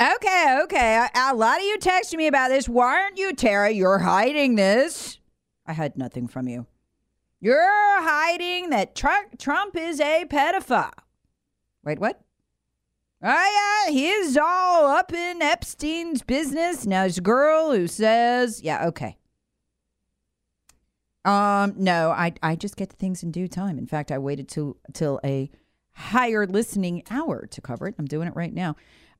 Okay, 0.00 0.58
okay. 0.64 1.06
A, 1.14 1.34
lot 1.34 1.58
of 1.58 1.64
you 1.64 1.78
texted 1.78 2.16
me 2.16 2.26
about 2.26 2.48
this. 2.48 2.68
Why 2.68 3.02
aren't 3.02 3.18
you, 3.18 3.32
Tara? 3.34 3.70
You're 3.70 3.98
hiding 3.98 4.56
this. 4.56 5.18
I 5.66 5.72
had 5.72 5.96
nothing 5.96 6.26
from 6.26 6.48
you. 6.48 6.66
You're 7.40 8.02
hiding 8.02 8.70
that 8.70 8.94
Tr- 8.94 9.36
Trump 9.38 9.76
is 9.76 10.00
a 10.00 10.24
pedophile. 10.24 10.92
Wait, 11.84 11.98
what? 11.98 12.20
Oh, 13.22 13.86
yeah, 13.86 13.92
he's 13.92 14.36
all 14.36 14.86
up 14.86 15.12
in 15.12 15.40
Epstein's 15.42 16.22
business. 16.22 16.86
Now, 16.86 17.04
a 17.04 17.10
girl 17.10 17.72
who 17.72 17.86
says, 17.86 18.62
yeah, 18.62 18.86
okay. 18.88 19.16
Um, 21.24 21.74
no, 21.76 22.10
I, 22.10 22.32
I 22.42 22.56
just 22.56 22.76
get 22.76 22.92
things 22.92 23.22
in 23.22 23.30
due 23.30 23.46
time. 23.46 23.78
In 23.78 23.86
fact, 23.86 24.10
I 24.10 24.18
waited 24.18 24.48
till, 24.48 24.76
till 24.92 25.20
a 25.24 25.50
higher 25.92 26.46
listening 26.46 27.04
hour 27.10 27.46
to 27.46 27.60
cover 27.60 27.86
it. 27.86 27.94
I'm 27.98 28.06
doing 28.06 28.26
it 28.26 28.34
right 28.34 28.52
now. 28.52 28.74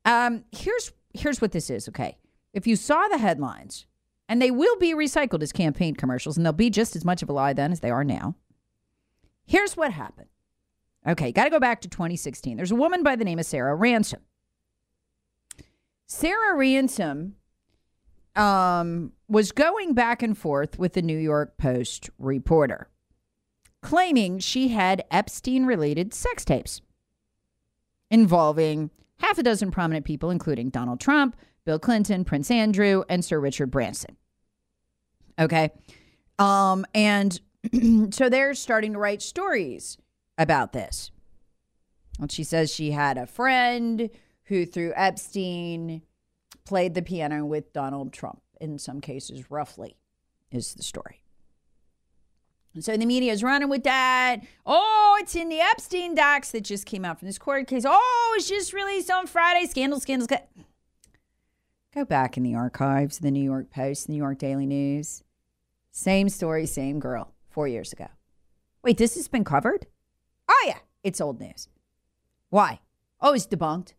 Um, 0.04 0.44
here's 0.52 0.92
here's 1.14 1.40
what 1.40 1.52
this 1.52 1.70
is. 1.70 1.88
Okay, 1.88 2.16
if 2.52 2.66
you 2.66 2.76
saw 2.76 3.08
the 3.08 3.18
headlines, 3.18 3.86
and 4.28 4.40
they 4.40 4.50
will 4.50 4.76
be 4.76 4.94
recycled 4.94 5.42
as 5.42 5.52
campaign 5.52 5.94
commercials, 5.94 6.36
and 6.36 6.44
they'll 6.44 6.52
be 6.52 6.70
just 6.70 6.96
as 6.96 7.04
much 7.04 7.22
of 7.22 7.28
a 7.28 7.32
lie 7.32 7.52
then 7.52 7.72
as 7.72 7.80
they 7.80 7.90
are 7.90 8.04
now. 8.04 8.34
Here's 9.44 9.76
what 9.76 9.92
happened. 9.92 10.28
Okay, 11.06 11.32
got 11.32 11.44
to 11.44 11.50
go 11.50 11.58
back 11.60 11.80
to 11.82 11.88
2016. 11.88 12.56
There's 12.56 12.70
a 12.70 12.76
woman 12.76 13.02
by 13.02 13.16
the 13.16 13.24
name 13.24 13.38
of 13.38 13.46
Sarah 13.46 13.74
Ransom. 13.74 14.20
Sarah 16.06 16.56
Ransom 16.56 17.36
um, 18.36 19.12
was 19.28 19.52
going 19.52 19.94
back 19.94 20.22
and 20.22 20.36
forth 20.36 20.78
with 20.78 20.92
the 20.92 21.02
New 21.02 21.18
York 21.18 21.56
Post 21.56 22.10
reporter, 22.18 22.88
claiming 23.82 24.38
she 24.38 24.68
had 24.68 25.04
Epstein 25.10 25.66
related 25.66 26.14
sex 26.14 26.44
tapes 26.44 26.80
involving 28.10 28.90
half 29.22 29.38
a 29.38 29.42
dozen 29.42 29.70
prominent 29.70 30.04
people, 30.04 30.30
including 30.30 30.68
Donald 30.68 31.00
Trump, 31.00 31.36
Bill 31.64 31.78
Clinton, 31.78 32.24
Prince 32.24 32.50
Andrew, 32.50 33.04
and 33.08 33.24
Sir 33.24 33.38
Richard 33.38 33.70
Branson. 33.70 34.16
Okay. 35.38 35.70
Um, 36.38 36.84
and 36.94 37.40
so 38.10 38.28
they're 38.28 38.54
starting 38.54 38.92
to 38.94 38.98
write 38.98 39.22
stories 39.22 39.96
about 40.36 40.72
this. 40.72 41.10
And 42.20 42.30
she 42.30 42.44
says 42.44 42.72
she 42.72 42.90
had 42.90 43.16
a 43.16 43.26
friend 43.26 44.10
who, 44.44 44.66
through 44.66 44.92
Epstein, 44.96 46.02
played 46.64 46.94
the 46.94 47.02
piano 47.02 47.44
with 47.44 47.72
Donald 47.72 48.12
Trump, 48.12 48.42
in 48.60 48.78
some 48.78 49.00
cases, 49.00 49.50
roughly, 49.50 49.96
is 50.50 50.74
the 50.74 50.82
story. 50.82 51.22
And 52.74 52.84
so 52.84 52.96
the 52.96 53.04
media 53.06 53.32
is 53.32 53.42
running 53.42 53.68
with 53.68 53.84
that. 53.84 54.38
Oh, 54.64 55.18
it's 55.20 55.36
in 55.36 55.48
the 55.48 55.60
Epstein 55.60 56.14
docs 56.14 56.52
that 56.52 56.62
just 56.62 56.86
came 56.86 57.04
out 57.04 57.18
from 57.18 57.26
this 57.26 57.38
court 57.38 57.66
case. 57.66 57.84
Oh, 57.86 58.34
it's 58.36 58.48
just 58.48 58.72
released 58.72 59.10
on 59.10 59.26
Friday. 59.26 59.66
Scandal, 59.66 60.00
scandal, 60.00 60.26
scandal. 60.26 60.48
Go 61.94 62.06
back 62.06 62.38
in 62.38 62.42
the 62.42 62.54
archives, 62.54 63.18
the 63.18 63.30
New 63.30 63.42
York 63.42 63.70
Post, 63.70 64.06
the 64.06 64.12
New 64.12 64.18
York 64.18 64.38
Daily 64.38 64.64
News. 64.64 65.22
Same 65.90 66.30
story, 66.30 66.64
same 66.64 66.98
girl, 66.98 67.34
four 67.50 67.68
years 67.68 67.92
ago. 67.92 68.08
Wait, 68.82 68.96
this 68.96 69.14
has 69.14 69.28
been 69.28 69.44
covered? 69.44 69.86
Oh, 70.48 70.64
yeah, 70.66 70.78
it's 71.04 71.20
old 71.20 71.38
news. 71.38 71.68
Why? 72.48 72.80
Oh, 73.20 73.34
it's 73.34 73.46
debunked. 73.46 73.92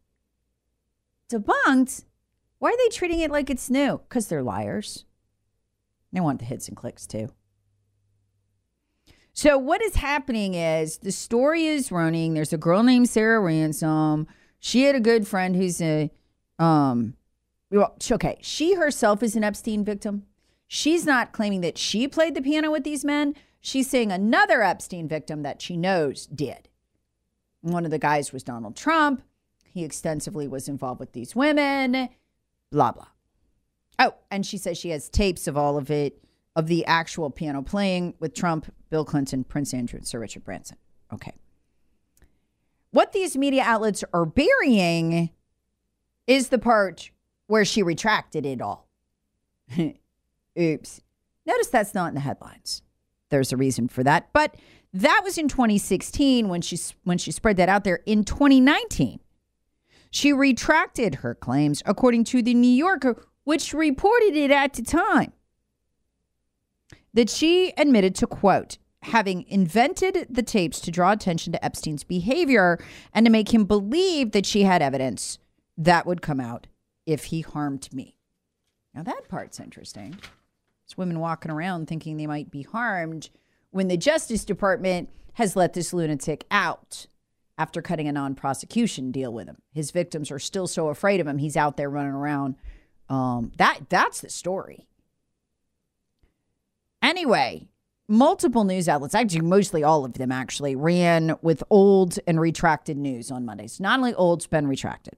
Debunked? 1.32 2.06
Why 2.58 2.70
are 2.72 2.78
they 2.78 2.90
treating 2.90 3.20
it 3.20 3.30
like 3.30 3.52
it's 3.52 3.70
new? 3.70 4.02
Because 4.10 4.28
they're 4.28 4.42
liars. 4.42 5.06
They 6.12 6.20
want 6.20 6.40
the 6.40 6.46
hits 6.46 6.68
and 6.68 6.76
clicks 6.76 7.06
too. 7.06 7.30
So 9.34 9.58
what 9.58 9.82
is 9.82 9.96
happening 9.96 10.54
is 10.54 10.98
the 10.98 11.12
story 11.12 11.66
is 11.66 11.92
running. 11.92 12.34
There's 12.34 12.54
a 12.54 12.58
girl 12.58 12.84
named 12.84 13.10
Sarah 13.10 13.40
Ransom. 13.40 14.28
She 14.60 14.84
had 14.84 14.96
a 14.96 15.00
good 15.00 15.28
friend 15.28 15.56
who's 15.56 15.82
a 15.82 16.12
um 16.60 17.16
well, 17.72 17.96
okay, 18.12 18.38
she 18.42 18.76
herself 18.76 19.24
is 19.24 19.36
an 19.36 19.44
Epstein 19.44 19.84
victim. 19.84 20.28
She's 20.68 21.06
not 21.08 21.32
claiming 21.32 21.62
that 21.62 21.80
she 21.80 22.08
played 22.08 22.36
the 22.36 22.42
piano 22.42 22.72
with 22.72 22.84
these 22.84 23.04
men. 23.04 23.34
She's 23.60 23.90
saying 23.90 24.12
another 24.12 24.62
Epstein 24.62 25.08
victim 25.08 25.42
that 25.42 25.62
she 25.62 25.76
knows 25.76 26.28
did. 26.28 26.70
One 27.62 27.86
of 27.86 27.92
the 27.92 27.98
guys 27.98 28.32
was 28.32 28.44
Donald 28.44 28.76
Trump. 28.76 29.24
He 29.72 29.84
extensively 29.84 30.48
was 30.48 30.68
involved 30.68 31.00
with 31.00 31.14
these 31.14 31.36
women, 31.36 32.10
blah, 32.70 32.92
blah. 32.92 33.08
Oh, 33.98 34.14
and 34.30 34.46
she 34.46 34.58
says 34.58 34.78
she 34.78 34.90
has 34.90 35.10
tapes 35.10 35.48
of 35.48 35.58
all 35.58 35.78
of 35.78 35.90
it 35.90 36.24
of 36.56 36.68
the 36.68 36.86
actual 36.86 37.30
piano 37.30 37.62
playing 37.62 38.14
with 38.20 38.34
Trump, 38.34 38.72
Bill 38.90 39.06
Clinton, 39.06 39.44
Prince 39.44 39.74
Andrew, 39.74 39.98
and 39.98 40.08
Sir 40.08 40.20
Richard 40.20 40.44
Branson. 40.44 40.78
Okay. 41.12 41.34
What 42.92 43.12
these 43.12 43.36
media 43.36 43.64
outlets 43.66 44.04
are 44.14 44.26
burying 44.26 45.32
is 46.28 46.50
the 46.50 46.60
part 46.60 47.10
where 47.48 47.66
she 47.66 47.82
retracted 47.82 48.46
it 48.46 48.62
all. 48.62 48.88
Oops. 50.60 51.02
Notice 51.46 51.68
that's 51.68 51.94
not 51.94 52.10
in 52.10 52.14
the 52.16 52.22
headlines. 52.22 52.84
There's 53.30 53.52
a 53.52 53.58
reason 53.58 53.88
for 53.88 54.04
that, 54.04 54.30
but 54.32 54.56
that 54.94 55.22
was 55.24 55.40
in 55.40 55.48
2016 55.48 56.48
when 56.48 56.62
she 56.62 56.78
when 57.04 57.18
she 57.18 57.32
spread 57.32 57.58
that 57.58 57.68
out 57.68 57.84
there. 57.84 58.02
In 58.06 58.24
2019, 58.24 59.20
she 60.12 60.32
retracted 60.32 61.16
her 61.16 61.34
claims, 61.34 61.82
according 61.88 62.26
to 62.26 62.44
the 62.44 62.54
New 62.54 62.70
Yorker, 62.70 63.20
which 63.44 63.74
reported 63.74 64.36
it 64.36 64.52
at 64.52 64.74
the 64.74 64.84
time. 64.84 65.34
That 67.14 67.30
she 67.30 67.74
admitted 67.78 68.16
to 68.16 68.28
quote 68.28 68.78
having 69.04 69.46
invented 69.50 70.28
the 70.30 70.44
tapes 70.44 70.80
to 70.80 70.92
draw 70.92 71.12
attention 71.12 71.52
to 71.52 71.64
Epstein's 71.64 72.04
behavior 72.04 72.80
and 73.14 73.26
to 73.26 73.32
make 73.32 73.54
him 73.54 73.66
believe 73.66 74.32
that 74.32 74.46
she 74.46 74.64
had 74.64 74.82
evidence 74.82 75.38
that 75.78 76.06
would 76.06 76.22
come 76.22 76.40
out 76.40 76.68
if 77.06 77.26
he 77.26 77.42
harmed 77.42 77.90
me. 77.94 78.16
Now, 78.94 79.04
that 79.04 79.28
part's 79.28 79.60
interesting. 79.60 80.18
It's 80.86 80.98
women 80.98 81.20
walking 81.20 81.52
around 81.52 81.88
thinking 81.88 82.18
they 82.18 82.28
might 82.28 82.52
be 82.52 82.62
harmed 82.62 83.30
when 83.72 83.88
the 83.88 83.98
Justice 83.98 84.46
Department 84.46 85.10
has 85.34 85.56
let 85.56 85.74
this 85.74 85.94
lunatic 85.94 86.46
out 86.52 87.08
after 87.58 87.82
cutting 87.82 88.08
a 88.08 88.12
non 88.12 88.36
prosecution 88.36 89.12
deal 89.12 89.34
with 89.34 89.48
him. 89.48 89.58
His 89.74 89.92
victims 89.92 90.32
are 90.32 90.40
still 90.40 90.68
so 90.68 90.90
afraid 90.90 91.20
of 91.20 91.28
him, 91.28 91.40
he's 91.40 91.58
out 91.58 91.78
there 91.78 91.90
running 91.90 92.14
around. 92.14 92.56
Um, 93.10 93.52
that 93.58 93.90
That's 93.90 94.22
the 94.22 94.30
story. 94.30 94.88
Anyway, 97.14 97.68
multiple 98.08 98.64
news 98.64 98.90
outlets, 98.90 99.14
actually, 99.14 99.42
mostly 99.42 99.84
all 99.84 100.04
of 100.04 100.14
them 100.14 100.32
actually, 100.32 100.76
ran 100.76 101.36
with 101.44 101.64
old 101.70 102.18
and 102.26 102.42
retracted 102.42 102.98
news 102.98 103.30
on 103.30 103.46
Mondays. 103.46 103.80
Not 103.80 104.00
only 104.00 104.16
old, 104.16 104.40
it's 104.40 104.48
been 104.48 104.66
retracted. 104.66 105.16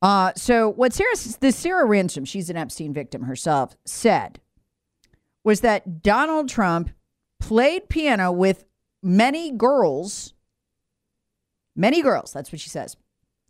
Uh, 0.00 0.32
so 0.36 0.68
what 0.68 0.92
Sarah, 0.92 1.16
the 1.40 1.50
Sarah 1.50 1.84
Ransom, 1.84 2.24
she's 2.24 2.48
an 2.48 2.56
Epstein 2.56 2.94
victim 2.94 3.22
herself, 3.22 3.74
said 3.84 4.38
was 5.42 5.62
that 5.62 6.00
Donald 6.00 6.48
Trump 6.48 6.90
played 7.40 7.88
piano 7.88 8.30
with 8.30 8.66
many 9.02 9.50
girls, 9.50 10.32
many 11.74 12.02
girls. 12.02 12.32
That's 12.32 12.52
what 12.52 12.60
she 12.60 12.70
says 12.70 12.96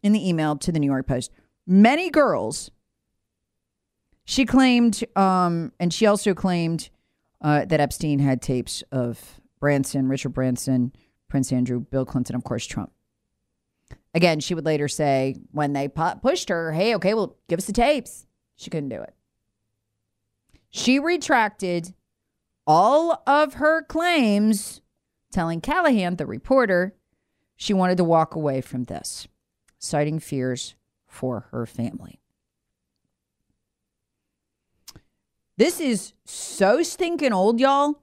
in 0.02 0.12
the 0.12 0.26
email 0.26 0.56
to 0.56 0.72
the 0.72 0.78
New 0.78 0.90
York 0.90 1.06
Post. 1.06 1.30
Many 1.66 2.08
girls. 2.08 2.70
She 4.28 4.44
claimed, 4.44 5.02
um, 5.16 5.72
and 5.80 5.90
she 5.90 6.04
also 6.04 6.34
claimed 6.34 6.90
uh, 7.40 7.64
that 7.64 7.80
Epstein 7.80 8.18
had 8.18 8.42
tapes 8.42 8.84
of 8.92 9.40
Branson, 9.58 10.06
Richard 10.06 10.34
Branson, 10.34 10.92
Prince 11.28 11.50
Andrew, 11.50 11.80
Bill 11.80 12.04
Clinton, 12.04 12.36
of 12.36 12.44
course, 12.44 12.66
Trump. 12.66 12.92
Again, 14.12 14.40
she 14.40 14.54
would 14.54 14.66
later 14.66 14.86
say 14.86 15.36
when 15.52 15.72
they 15.72 15.88
pu- 15.88 16.16
pushed 16.20 16.50
her, 16.50 16.72
hey, 16.72 16.94
okay, 16.96 17.14
well, 17.14 17.38
give 17.48 17.56
us 17.58 17.64
the 17.64 17.72
tapes. 17.72 18.26
She 18.54 18.68
couldn't 18.68 18.90
do 18.90 19.00
it. 19.00 19.14
She 20.68 20.98
retracted 20.98 21.94
all 22.66 23.22
of 23.26 23.54
her 23.54 23.80
claims, 23.80 24.82
telling 25.32 25.62
Callahan, 25.62 26.16
the 26.16 26.26
reporter, 26.26 26.94
she 27.56 27.72
wanted 27.72 27.96
to 27.96 28.04
walk 28.04 28.34
away 28.34 28.60
from 28.60 28.84
this, 28.84 29.26
citing 29.78 30.18
fears 30.18 30.74
for 31.06 31.46
her 31.50 31.64
family. 31.64 32.20
This 35.58 35.80
is 35.80 36.12
so 36.24 36.84
stinking 36.84 37.32
old, 37.32 37.58
y'all. 37.58 38.00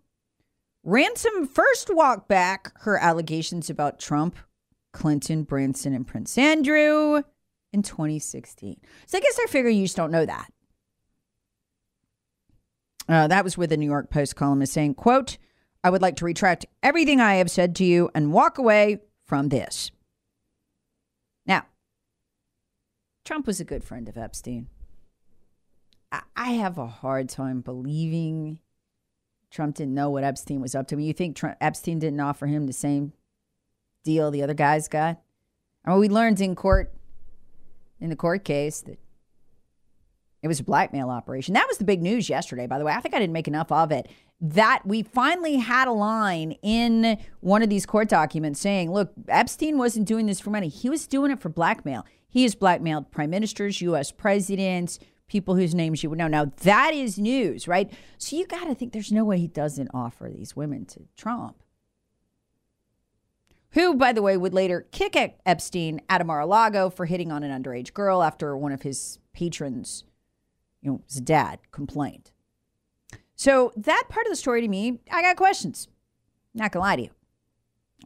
Ransom 0.84 1.48
first 1.48 1.90
walked 1.90 2.28
back 2.28 2.78
her 2.82 2.98
allegations 2.98 3.70
about 3.70 3.98
Trump 3.98 4.36
Clinton, 4.92 5.44
Branson, 5.44 5.94
and 5.94 6.06
Prince 6.06 6.38
Andrew 6.38 7.24
in 7.72 7.82
2016. 7.82 8.82
So 9.08 9.18
I 9.18 9.22
guess 9.22 9.40
I 9.42 9.48
figure 9.48 9.70
you 9.70 9.86
just 9.86 9.96
don't 9.96 10.12
know 10.12 10.26
that. 10.26 10.52
Uh, 13.08 13.28
that 13.30 13.46
was 13.46 13.58
with 13.58 13.70
the 13.70 13.78
New 13.78 13.90
York 13.90 14.10
Post 14.10 14.36
columnist 14.36 14.74
saying, 14.74 14.96
quote, 14.96 15.38
I 15.82 15.90
would 15.90 16.02
like 16.02 16.18
to 16.18 16.26
retract 16.26 16.66
everything 16.84 17.22
I 17.22 17.36
have 17.36 17.50
said 17.50 17.74
to 17.78 17.86
you 17.86 18.10
and 18.14 18.34
walk 18.34 18.58
away 18.58 19.00
from 19.24 19.48
this. 19.48 19.92
Now, 21.46 21.68
Trump 23.24 23.48
was 23.48 23.62
a 23.62 23.66
good 23.66 23.86
friend 23.86 24.10
of 24.10 24.18
Epstein. 24.18 24.68
I, 26.36 26.52
have 26.52 26.78
a 26.78 26.88
hard 26.88 27.30
time 27.30 27.62
believing 27.62 28.60
Trump 29.52 29.76
didn't 29.76 29.94
know 29.94 30.10
what 30.10 30.24
Epstein 30.24 30.62
was 30.62 30.76
up 30.76 30.88
to. 30.88 30.96
I 30.96 30.98
mean, 30.98 31.08
you 31.08 31.14
think 31.14 31.36
Trump, 31.36 31.58
Epstein 31.62 32.00
didn't 32.00 32.20
offer 32.20 32.48
him 32.48 32.68
the 32.68 32.74
same 32.74 33.14
deal 34.04 34.32
the 34.32 34.44
other 34.44 34.54
guys 34.54 34.88
got. 34.88 35.22
I 35.86 35.92
mean, 35.92 36.00
we 36.00 36.10
learned 36.10 36.42
in 36.42 36.56
court, 36.56 36.94
in 38.00 38.10
the 38.10 38.16
court 38.16 38.44
case, 38.44 38.82
that 38.82 39.00
it 40.42 40.48
was 40.48 40.60
a 40.60 40.64
blackmail 40.64 41.10
operation. 41.10 41.54
That 41.56 41.68
was 41.68 41.80
the 41.80 41.86
big 41.86 42.02
news 42.02 42.30
yesterday, 42.30 42.68
by 42.68 42.78
the 42.78 42.86
way. 42.86 42.94
I 42.94 43.02
think 43.02 43.16
I 43.16 43.20
didn't 43.20 43.34
make 43.34 43.48
enough 43.48 43.72
of 43.72 43.92
it. 43.92 44.08
That 44.40 44.82
we 44.86 45.02
finally 45.02 45.58
had 45.58 45.88
a 45.88 45.92
line 45.92 46.52
in 46.62 47.18
one 47.40 47.64
of 47.64 47.70
these 47.70 47.86
court 47.86 48.10
documents 48.10 48.60
saying, 48.60 48.92
look, 48.92 49.12
Epstein 49.28 49.78
wasn't 49.78 50.08
doing 50.08 50.28
this 50.28 50.40
for 50.40 50.52
money. 50.52 50.68
He 50.68 50.90
was 50.90 51.08
doing 51.08 51.32
it 51.32 51.40
for 51.40 51.50
blackmail. 51.50 52.06
He 52.28 52.44
has 52.44 52.54
blackmailed 52.54 53.12
prime 53.12 53.30
ministers, 53.30 53.82
U.S. 53.82 54.12
presidents, 54.12 55.00
people 55.28 55.56
whose 55.56 55.76
names 55.76 56.04
you 56.04 56.10
would 56.10 56.20
know. 56.20 56.28
Now, 56.28 56.52
that 56.62 56.94
is 56.94 57.18
news, 57.18 57.68
right? 57.68 57.92
So 58.18 58.36
you 58.36 58.46
got 58.46 58.66
to 58.66 58.76
think 58.76 58.94
there's 58.94 59.12
no 59.12 59.26
way 59.26 59.40
he 59.40 59.48
doesn't 59.48 59.90
offer 59.94 60.30
these 60.32 60.56
women 60.56 60.86
to 60.86 61.02
Trump 61.18 61.64
who, 63.76 63.94
by 63.94 64.14
the 64.14 64.22
way, 64.22 64.38
would 64.38 64.54
later 64.54 64.88
kick 64.92 65.18
Epstein 65.46 66.02
out 66.10 66.22
of 66.22 66.28
Mar 66.28 66.40
a 66.40 66.46
Lago 66.46 66.90
for 66.90 67.06
hitting 67.06 67.30
on 67.30 67.44
an 67.44 67.64
underage 67.64 67.94
girl 67.94 68.24
after 68.24 68.58
one 68.58 68.72
of 68.72 68.84
his 68.84 69.20
patrons, 69.34 70.06
you 70.82 70.90
know, 70.90 71.02
his 71.06 71.20
dad, 71.20 71.60
complained. 71.72 72.32
So 73.36 73.74
that 73.76 74.06
part 74.08 74.26
of 74.26 74.32
the 74.32 74.38
story 74.38 74.62
to 74.62 74.68
me, 74.70 75.02
I 75.12 75.22
got 75.22 75.36
questions. 75.36 75.90
Not 76.54 76.72
gonna 76.72 76.86
lie 76.86 76.96
to 76.96 77.02
you. 77.04 77.10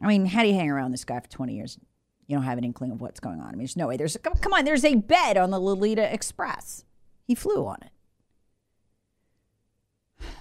I 0.02 0.08
mean, 0.08 0.26
how 0.26 0.42
do 0.42 0.48
you 0.48 0.54
hang 0.54 0.70
around 0.70 0.90
this 0.90 1.04
guy 1.04 1.20
for 1.20 1.28
20 1.28 1.54
years? 1.54 1.78
You 2.26 2.36
don't 2.36 2.44
have 2.44 2.58
an 2.58 2.64
inkling 2.64 2.90
of 2.90 3.00
what's 3.00 3.20
going 3.20 3.38
on. 3.40 3.46
I 3.46 3.50
mean, 3.52 3.58
there's 3.58 3.76
no 3.76 3.86
way. 3.86 3.96
There's 3.96 4.16
come 4.16 4.52
on. 4.52 4.64
There's 4.64 4.84
a 4.84 4.96
bed 4.96 5.36
on 5.36 5.50
the 5.52 5.60
Lolita 5.60 6.12
Express. 6.12 6.84
He 7.30 7.36
flew 7.36 7.64
on 7.64 7.78
it, 7.80 7.92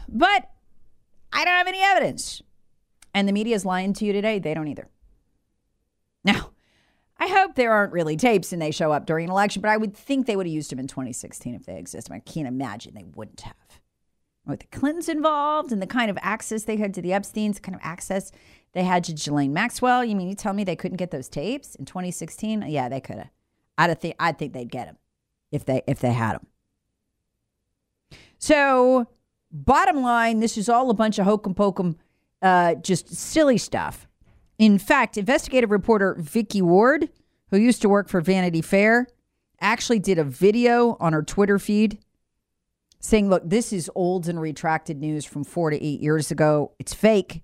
but 0.07 0.49
I 1.31 1.45
don't 1.45 1.53
have 1.53 1.67
any 1.67 1.83
evidence. 1.83 2.41
And 3.13 3.27
the 3.27 3.31
media 3.31 3.53
is 3.53 3.63
lying 3.63 3.93
to 3.93 4.05
you 4.05 4.11
today. 4.11 4.39
They 4.39 4.55
don't 4.55 4.67
either. 4.67 4.87
Now, 6.23 6.49
I 7.19 7.27
hope 7.27 7.53
there 7.53 7.71
aren't 7.71 7.93
really 7.93 8.17
tapes 8.17 8.51
and 8.51 8.59
they 8.59 8.71
show 8.71 8.91
up 8.91 9.05
during 9.05 9.25
an 9.25 9.29
election, 9.29 9.61
but 9.61 9.69
I 9.69 9.77
would 9.77 9.95
think 9.95 10.25
they 10.25 10.35
would 10.35 10.47
have 10.47 10.51
used 10.51 10.71
them 10.71 10.79
in 10.79 10.87
2016 10.87 11.53
if 11.53 11.67
they 11.67 11.77
exist. 11.77 12.09
I 12.09 12.17
can't 12.17 12.47
imagine 12.47 12.95
they 12.95 13.05
wouldn't 13.13 13.41
have. 13.41 13.53
With 14.47 14.61
the 14.61 14.75
Clintons 14.75 15.09
involved 15.09 15.71
and 15.71 15.83
the 15.83 15.85
kind 15.85 16.09
of 16.09 16.17
access 16.23 16.63
they 16.63 16.77
had 16.77 16.95
to 16.95 17.03
the 17.03 17.13
Epstein's, 17.13 17.57
the 17.57 17.61
kind 17.61 17.75
of 17.75 17.81
access 17.83 18.31
they 18.73 18.83
had 18.83 19.03
to 19.03 19.11
Ghislaine 19.11 19.53
Maxwell. 19.53 20.03
You 20.03 20.15
mean 20.15 20.27
you 20.27 20.33
tell 20.33 20.53
me 20.53 20.63
they 20.63 20.75
couldn't 20.75 20.97
get 20.97 21.11
those 21.11 21.29
tapes 21.29 21.75
in 21.75 21.85
2016? 21.85 22.63
Yeah, 22.63 22.89
they 22.89 22.99
could 22.99 23.17
have. 23.17 23.29
I'd 23.77 24.01
think 24.01 24.15
I'd 24.19 24.39
think 24.39 24.53
they'd 24.53 24.71
get 24.71 24.87
them 24.87 24.97
if 25.51 25.65
they 25.65 25.83
if 25.85 25.99
they 25.99 26.13
had 26.13 26.33
them. 26.33 26.47
So, 28.39 29.07
bottom 29.51 30.01
line, 30.01 30.39
this 30.39 30.57
is 30.57 30.69
all 30.69 30.89
a 30.89 30.93
bunch 30.93 31.19
of 31.19 31.25
hokum 31.25 31.53
pokum, 31.53 31.95
uh, 32.41 32.75
just 32.75 33.13
silly 33.13 33.57
stuff. 33.57 34.07
In 34.57 34.79
fact, 34.79 35.17
investigative 35.17 35.71
reporter 35.71 36.15
Vicky 36.17 36.61
Ward, 36.61 37.09
who 37.51 37.57
used 37.57 37.81
to 37.81 37.89
work 37.89 38.09
for 38.09 38.21
Vanity 38.21 38.61
Fair, 38.61 39.07
actually 39.61 39.99
did 39.99 40.17
a 40.17 40.23
video 40.23 40.97
on 40.99 41.13
her 41.13 41.21
Twitter 41.21 41.59
feed 41.59 41.99
saying, 42.99 43.29
Look, 43.29 43.43
this 43.45 43.73
is 43.73 43.89
old 43.95 44.27
and 44.27 44.39
retracted 44.39 44.99
news 44.99 45.25
from 45.25 45.43
four 45.43 45.69
to 45.69 45.83
eight 45.83 46.01
years 46.01 46.31
ago. 46.31 46.71
It's 46.79 46.93
fake. 46.93 47.41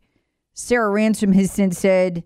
Sarah 0.54 0.90
Ransom 0.90 1.34
has 1.34 1.52
since 1.52 1.78
said 1.78 2.24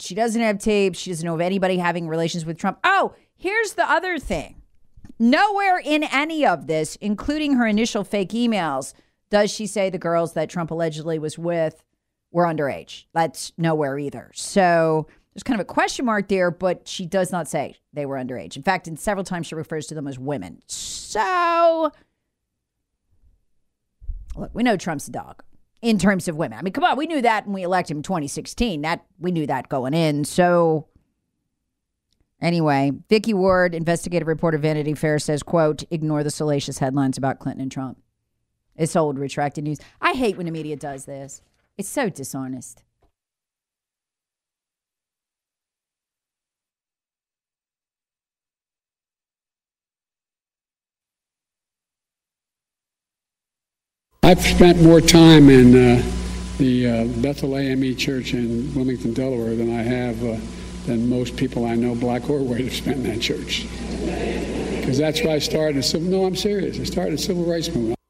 she 0.00 0.14
doesn't 0.14 0.40
have 0.40 0.58
tapes. 0.58 0.98
She 0.98 1.10
doesn't 1.10 1.24
know 1.24 1.34
of 1.34 1.40
anybody 1.40 1.78
having 1.78 2.08
relations 2.08 2.44
with 2.44 2.58
Trump. 2.58 2.78
Oh, 2.82 3.14
here's 3.36 3.74
the 3.74 3.88
other 3.88 4.18
thing. 4.18 4.61
Nowhere 5.18 5.78
in 5.78 6.02
any 6.04 6.44
of 6.44 6.66
this, 6.66 6.96
including 6.96 7.54
her 7.54 7.66
initial 7.66 8.04
fake 8.04 8.30
emails, 8.30 8.94
does 9.30 9.50
she 9.50 9.66
say 9.66 9.88
the 9.88 9.98
girls 9.98 10.32
that 10.34 10.50
Trump 10.50 10.70
allegedly 10.70 11.18
was 11.18 11.38
with 11.38 11.82
were 12.32 12.44
underage. 12.44 13.04
That's 13.12 13.52
nowhere 13.56 13.98
either. 13.98 14.30
So 14.34 15.06
there's 15.34 15.42
kind 15.42 15.60
of 15.60 15.64
a 15.64 15.66
question 15.66 16.04
mark 16.04 16.28
there, 16.28 16.50
but 16.50 16.88
she 16.88 17.06
does 17.06 17.30
not 17.30 17.48
say 17.48 17.76
they 17.92 18.06
were 18.06 18.16
underage. 18.16 18.56
In 18.56 18.62
fact, 18.62 18.88
in 18.88 18.96
several 18.96 19.24
times 19.24 19.46
she 19.46 19.54
refers 19.54 19.86
to 19.88 19.94
them 19.94 20.08
as 20.08 20.18
women. 20.18 20.60
So 20.66 21.92
look, 24.36 24.50
we 24.54 24.62
know 24.62 24.76
Trump's 24.76 25.08
a 25.08 25.12
dog 25.12 25.42
in 25.80 25.98
terms 25.98 26.28
of 26.28 26.36
women. 26.36 26.58
I 26.58 26.62
mean, 26.62 26.72
come 26.72 26.84
on, 26.84 26.96
we 26.96 27.06
knew 27.06 27.22
that 27.22 27.46
when 27.46 27.54
we 27.54 27.62
elected 27.62 27.92
him 27.92 27.98
in 27.98 28.02
2016. 28.02 28.82
That 28.82 29.04
we 29.18 29.30
knew 29.30 29.46
that 29.46 29.68
going 29.68 29.94
in. 29.94 30.24
So 30.24 30.88
anyway, 32.42 32.92
Vicky 33.08 33.32
Ward, 33.32 33.74
investigative 33.74 34.28
reporter 34.28 34.58
Vanity 34.58 34.92
Fair 34.92 35.18
says, 35.18 35.42
quote, 35.42 35.84
ignore 35.90 36.22
the 36.22 36.30
salacious 36.30 36.78
headlines 36.78 37.16
about 37.16 37.38
Clinton 37.38 37.62
and 37.62 37.72
Trump. 37.72 37.98
It's 38.76 38.96
old 38.96 39.18
retracted 39.18 39.64
news. 39.64 39.78
I 40.00 40.12
hate 40.12 40.36
when 40.36 40.46
the 40.46 40.52
media 40.52 40.76
does 40.76 41.04
this. 41.04 41.40
It's 41.78 41.88
so 41.88 42.10
dishonest. 42.10 42.82
I've 54.24 54.40
spent 54.40 54.80
more 54.80 55.00
time 55.00 55.50
in 55.50 55.74
uh, 55.74 56.02
the 56.56 56.88
uh, 56.88 57.04
Bethel 57.20 57.58
AME 57.58 57.96
Church 57.96 58.34
in 58.34 58.72
Wilmington, 58.72 59.12
Delaware, 59.12 59.56
than 59.56 59.76
I 59.76 59.82
have 59.82 60.24
uh, 60.24 60.36
than 60.86 61.08
most 61.08 61.36
people 61.36 61.64
I 61.64 61.74
know, 61.74 61.94
black 61.94 62.28
or 62.28 62.40
white, 62.40 62.64
have 62.64 62.74
spent 62.74 62.98
in 62.98 63.02
that 63.04 63.20
church. 63.20 63.66
Because 64.80 64.98
that's 64.98 65.22
where 65.22 65.34
I 65.34 65.38
started. 65.38 65.84
No, 66.02 66.24
I'm 66.24 66.36
serious. 66.36 66.78
I 66.80 66.84
started 66.84 67.14
a 67.14 67.18
civil 67.18 67.44
rights 67.44 67.68
movement. 67.68 68.01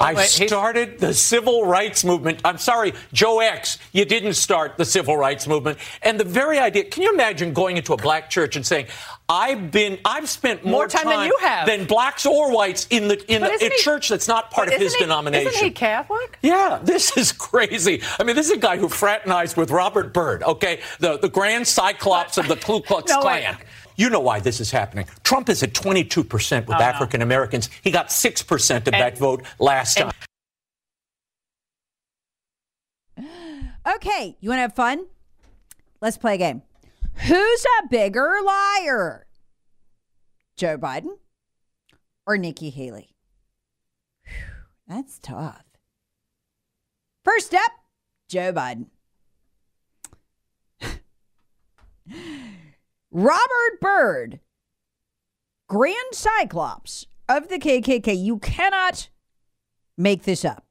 I 0.00 0.14
started 0.26 1.00
the 1.00 1.12
civil 1.12 1.66
rights 1.66 2.04
movement. 2.04 2.40
I'm 2.44 2.58
sorry, 2.58 2.92
Joe 3.12 3.40
X, 3.40 3.78
you 3.92 4.04
didn't 4.04 4.34
start 4.34 4.76
the 4.76 4.84
civil 4.84 5.16
rights 5.16 5.48
movement. 5.48 5.78
And 6.02 6.20
the 6.20 6.24
very 6.24 6.58
idea, 6.58 6.84
can 6.84 7.02
you 7.02 7.12
imagine 7.12 7.52
going 7.52 7.76
into 7.76 7.92
a 7.94 7.96
black 7.96 8.30
church 8.30 8.54
and 8.54 8.64
saying, 8.64 8.86
I've 9.28 9.72
been, 9.72 9.98
I've 10.04 10.28
spent 10.28 10.64
more, 10.64 10.72
More 10.82 10.88
time 10.88 11.06
than 11.08 11.26
you 11.26 11.36
have. 11.40 11.66
than 11.66 11.84
blacks 11.86 12.24
or 12.26 12.52
whites 12.54 12.86
in 12.90 13.08
the 13.08 13.16
in 13.30 13.40
But 13.42 13.48
the 13.48 13.54
isn't 13.56 13.72
he- 13.72 13.78
church 13.82 14.08
that's 14.08 14.28
not 14.28 14.52
part 14.52 14.68
of 14.68 14.74
his 14.74 14.94
he- 14.94 15.00
denomination. 15.02 15.48
Isn't 15.52 15.64
he 15.64 15.70
Catholic? 15.72 16.38
Yeah, 16.42 16.78
this 16.82 17.16
is 17.16 17.32
crazy. 17.32 18.00
I 18.20 18.22
mean, 18.22 18.36
this 18.36 18.46
is 18.46 18.52
a 18.52 18.56
guy 18.60 18.76
who 18.78 18.88
fraternized 18.88 19.56
with 19.56 19.70
Robert 19.72 20.14
Byrd, 20.14 20.44
okay? 20.44 20.80
The, 21.00 21.18
the 21.18 21.28
grand 21.28 21.66
cyclops 21.66 22.38
of 22.38 22.46
the 22.46 22.56
Ku 22.56 22.80
Klux 22.82 23.10
No. 23.10 23.20
Klan. 23.20 23.56
You 23.98 24.08
know 24.08 24.20
why 24.20 24.38
this 24.40 24.60
is 24.60 24.70
happening. 24.70 25.06
Trump 25.24 25.48
is 25.50 25.62
at 25.62 25.74
22% 25.74 26.66
with 26.68 26.76
Oh. 26.78 26.82
African 26.82 27.20
Americans. 27.20 27.68
He 27.82 27.90
got 27.90 28.10
6% 28.10 28.86
of 28.86 28.92
that 28.92 29.18
vote 29.18 29.44
last 29.58 29.98
time. 29.98 30.12
Okay, 33.96 34.36
you 34.40 34.50
want 34.50 34.58
to 34.58 34.62
have 34.62 34.74
fun? 34.74 35.06
Let's 36.02 36.18
play 36.18 36.34
a 36.34 36.38
game. 36.38 36.62
Who's 37.26 37.64
a 37.82 37.88
bigger 37.88 38.36
liar? 38.44 39.26
Joe 40.56 40.76
Biden 40.76 41.16
or 42.26 42.36
Nikki 42.36 42.68
Haley? 42.68 43.08
Whew, 44.24 44.32
that's 44.86 45.18
tough. 45.18 45.64
First 47.24 47.54
up, 47.54 47.72
Joe 48.28 48.52
Biden. 48.52 48.86
Robert 53.10 53.80
Byrd, 53.80 54.40
Grand 55.68 55.96
Cyclops 56.12 57.06
of 57.28 57.48
the 57.48 57.58
KKK. 57.58 58.16
You 58.16 58.38
cannot 58.38 59.08
make 59.96 60.24
this 60.24 60.44
up 60.44 60.68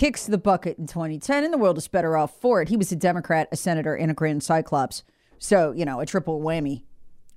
kicks 0.00 0.24
the 0.24 0.38
bucket 0.38 0.78
in 0.78 0.86
2010, 0.86 1.44
and 1.44 1.52
the 1.52 1.58
world 1.58 1.76
is 1.76 1.86
better 1.86 2.16
off 2.16 2.40
for 2.40 2.62
it. 2.62 2.70
He 2.70 2.76
was 2.78 2.90
a 2.90 2.96
Democrat, 2.96 3.48
a 3.52 3.56
senator, 3.56 3.94
and 3.94 4.10
a 4.10 4.14
Grand 4.14 4.42
Cyclops. 4.42 5.04
So, 5.38 5.72
you 5.72 5.84
know, 5.84 6.00
a 6.00 6.06
triple 6.06 6.40
whammy. 6.40 6.84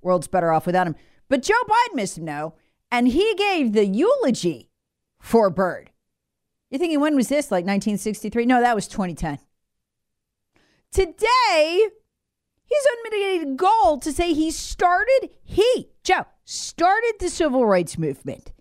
World's 0.01 0.27
better 0.27 0.49
off 0.49 0.65
without 0.65 0.87
him. 0.87 0.95
But 1.27 1.43
Joe 1.43 1.61
Biden 1.67 1.95
missed 1.95 2.17
him, 2.17 2.23
no. 2.23 2.53
And 2.89 3.09
he 3.09 3.35
gave 3.35 3.73
the 3.73 3.85
eulogy 3.85 4.69
for 5.19 5.49
Byrd. 5.49 5.91
You're 6.69 6.79
thinking, 6.79 7.01
when 7.01 7.17
was 7.17 7.27
this? 7.27 7.51
Like 7.51 7.65
1963? 7.65 8.45
No, 8.45 8.61
that 8.61 8.75
was 8.75 8.87
2010. 8.87 9.39
Today, 10.89 11.89
his 12.73 12.87
unmitigated 12.97 13.57
goal 13.57 13.99
to 13.99 14.11
say 14.11 14.33
he 14.33 14.51
started, 14.51 15.29
he, 15.43 15.89
Joe, 16.03 16.25
started 16.45 17.15
the 17.19 17.29
civil 17.29 17.65
rights 17.65 17.97
movement. 17.97 18.51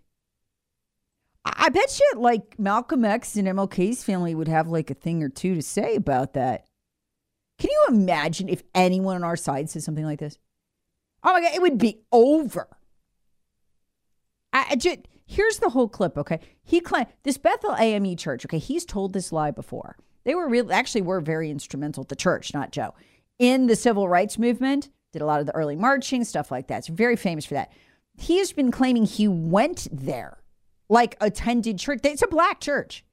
I 1.44 1.70
bet 1.70 1.98
you 1.98 2.20
like 2.20 2.58
Malcolm 2.58 3.04
X 3.04 3.36
and 3.36 3.48
MLK's 3.48 4.04
family 4.04 4.34
would 4.34 4.48
have 4.48 4.68
like 4.68 4.90
a 4.90 4.94
thing 4.94 5.22
or 5.22 5.28
two 5.28 5.54
to 5.56 5.62
say 5.62 5.96
about 5.96 6.34
that. 6.34 6.66
Can 7.58 7.70
you 7.70 7.86
imagine 7.88 8.48
if 8.48 8.62
anyone 8.74 9.16
on 9.16 9.24
our 9.24 9.36
side 9.36 9.70
says 9.70 9.84
something 9.84 10.04
like 10.04 10.20
this? 10.20 10.38
Oh 11.24 11.32
my 11.32 11.40
God, 11.40 11.54
it 11.54 11.62
would 11.62 11.78
be 11.78 12.02
over. 12.10 12.68
I, 14.52 14.66
I 14.70 14.76
just, 14.76 15.00
here's 15.26 15.58
the 15.58 15.70
whole 15.70 15.88
clip, 15.88 16.18
okay? 16.18 16.40
He 16.62 16.80
claimed 16.80 17.08
this 17.22 17.38
Bethel 17.38 17.76
AME 17.76 18.16
church, 18.16 18.44
okay? 18.44 18.58
He's 18.58 18.84
told 18.84 19.12
this 19.12 19.32
lie 19.32 19.50
before. 19.50 19.96
They 20.24 20.34
were 20.34 20.48
real, 20.48 20.72
actually 20.72 21.02
were 21.02 21.20
very 21.20 21.50
instrumental, 21.50 22.04
the 22.04 22.16
church, 22.16 22.54
not 22.54 22.70
Joe, 22.70 22.94
in 23.38 23.66
the 23.66 23.76
civil 23.76 24.08
rights 24.08 24.38
movement, 24.38 24.90
did 25.12 25.22
a 25.22 25.26
lot 25.26 25.40
of 25.40 25.46
the 25.46 25.54
early 25.54 25.76
marching, 25.76 26.24
stuff 26.24 26.50
like 26.50 26.68
that. 26.68 26.78
It's 26.78 26.88
very 26.88 27.16
famous 27.16 27.44
for 27.44 27.54
that. 27.54 27.72
He 28.16 28.38
has 28.38 28.52
been 28.52 28.70
claiming 28.70 29.04
he 29.04 29.28
went 29.28 29.88
there 29.90 30.38
like 30.88 31.16
attended 31.20 31.78
church. 31.78 32.00
It's 32.04 32.22
a 32.22 32.28
black 32.28 32.60
church. 32.60 33.04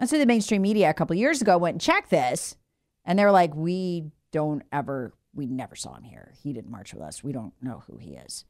And 0.00 0.08
so 0.08 0.18
the 0.18 0.26
mainstream 0.26 0.62
media 0.62 0.90
a 0.90 0.94
couple 0.94 1.16
years 1.16 1.40
ago 1.40 1.58
went 1.58 1.74
and 1.74 1.80
checked 1.80 2.10
this, 2.10 2.56
and 3.04 3.18
they 3.18 3.24
were 3.24 3.32
like, 3.32 3.54
"We 3.54 4.04
don't 4.30 4.62
ever, 4.70 5.14
we 5.34 5.46
never 5.46 5.74
saw 5.74 5.94
him 5.94 6.04
here. 6.04 6.32
He 6.42 6.52
didn't 6.52 6.70
march 6.70 6.94
with 6.94 7.02
us. 7.02 7.24
We 7.24 7.32
don't 7.32 7.54
know 7.60 7.82
who 7.86 7.96
he 7.96 8.12
is." 8.12 8.44